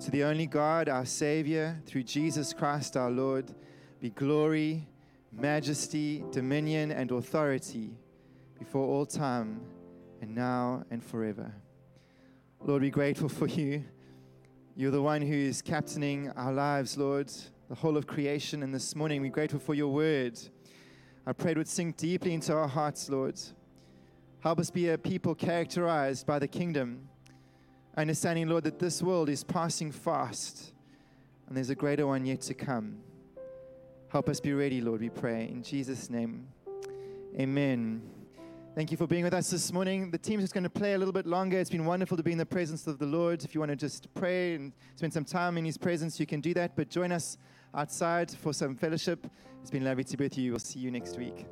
to 0.00 0.10
the 0.10 0.24
only 0.24 0.46
God, 0.46 0.88
our 0.88 1.04
Savior, 1.04 1.80
through 1.86 2.02
Jesus 2.02 2.52
Christ 2.52 2.96
our 2.96 3.10
Lord, 3.10 3.52
be 4.00 4.10
glory, 4.10 4.88
majesty, 5.32 6.24
dominion, 6.32 6.90
and 6.90 7.10
authority 7.10 7.90
before 8.58 8.86
all 8.86 9.06
time 9.06 9.60
and 10.20 10.34
now 10.34 10.84
and 10.90 11.02
forever. 11.02 11.52
Lord, 12.62 12.82
we're 12.82 12.90
grateful 12.90 13.28
for 13.28 13.46
you. 13.46 13.84
You're 14.76 14.90
the 14.90 15.02
one 15.02 15.22
who 15.22 15.34
is 15.34 15.62
captaining 15.62 16.30
our 16.30 16.52
lives, 16.52 16.96
Lord, 16.96 17.30
the 17.68 17.74
whole 17.74 17.96
of 17.96 18.06
creation. 18.06 18.62
And 18.62 18.74
this 18.74 18.94
morning, 18.94 19.20
we're 19.22 19.30
grateful 19.30 19.60
for 19.60 19.74
your 19.74 19.92
word. 19.92 20.38
I 21.26 21.32
pray 21.32 21.52
it 21.52 21.58
would 21.58 21.68
sink 21.68 21.96
deeply 21.96 22.32
into 22.32 22.54
our 22.54 22.68
hearts, 22.68 23.08
Lord. 23.10 23.38
Help 24.40 24.58
us 24.58 24.70
be 24.70 24.88
a 24.88 24.96
people 24.96 25.34
characterized 25.34 26.26
by 26.26 26.38
the 26.38 26.48
kingdom, 26.48 27.08
understanding, 27.96 28.48
Lord, 28.48 28.64
that 28.64 28.78
this 28.78 29.02
world 29.02 29.28
is 29.28 29.44
passing 29.44 29.92
fast 29.92 30.72
and 31.46 31.56
there's 31.56 31.68
a 31.68 31.74
greater 31.74 32.06
one 32.06 32.24
yet 32.24 32.40
to 32.42 32.54
come. 32.54 32.98
Help 34.08 34.28
us 34.28 34.40
be 34.40 34.52
ready, 34.52 34.80
Lord, 34.80 35.00
we 35.00 35.10
pray. 35.10 35.48
In 35.50 35.62
Jesus' 35.62 36.08
name, 36.08 36.46
amen. 37.38 38.02
Thank 38.74 38.90
you 38.92 38.96
for 38.96 39.06
being 39.06 39.24
with 39.24 39.34
us 39.34 39.50
this 39.50 39.72
morning. 39.72 40.12
The 40.12 40.18
team's 40.18 40.44
just 40.44 40.54
going 40.54 40.64
to 40.64 40.70
play 40.70 40.94
a 40.94 40.98
little 40.98 41.12
bit 41.12 41.26
longer. 41.26 41.58
It's 41.58 41.70
been 41.70 41.84
wonderful 41.84 42.16
to 42.16 42.22
be 42.22 42.32
in 42.32 42.38
the 42.38 42.46
presence 42.46 42.86
of 42.86 42.98
the 42.98 43.06
Lord. 43.06 43.44
If 43.44 43.52
you 43.52 43.60
want 43.60 43.70
to 43.70 43.76
just 43.76 44.12
pray 44.14 44.54
and 44.54 44.72
spend 44.94 45.12
some 45.12 45.24
time 45.24 45.58
in 45.58 45.64
His 45.64 45.76
presence, 45.76 46.18
you 46.18 46.24
can 46.24 46.40
do 46.40 46.54
that. 46.54 46.76
But 46.76 46.88
join 46.88 47.10
us 47.10 47.36
outside 47.74 48.30
for 48.30 48.52
some 48.52 48.74
fellowship. 48.76 49.26
It's 49.60 49.70
been 49.70 49.84
lovely 49.84 50.04
to 50.04 50.16
be 50.16 50.24
with 50.24 50.38
you. 50.38 50.52
We'll 50.52 50.58
see 50.60 50.80
you 50.80 50.90
next 50.90 51.18
week. 51.18 51.46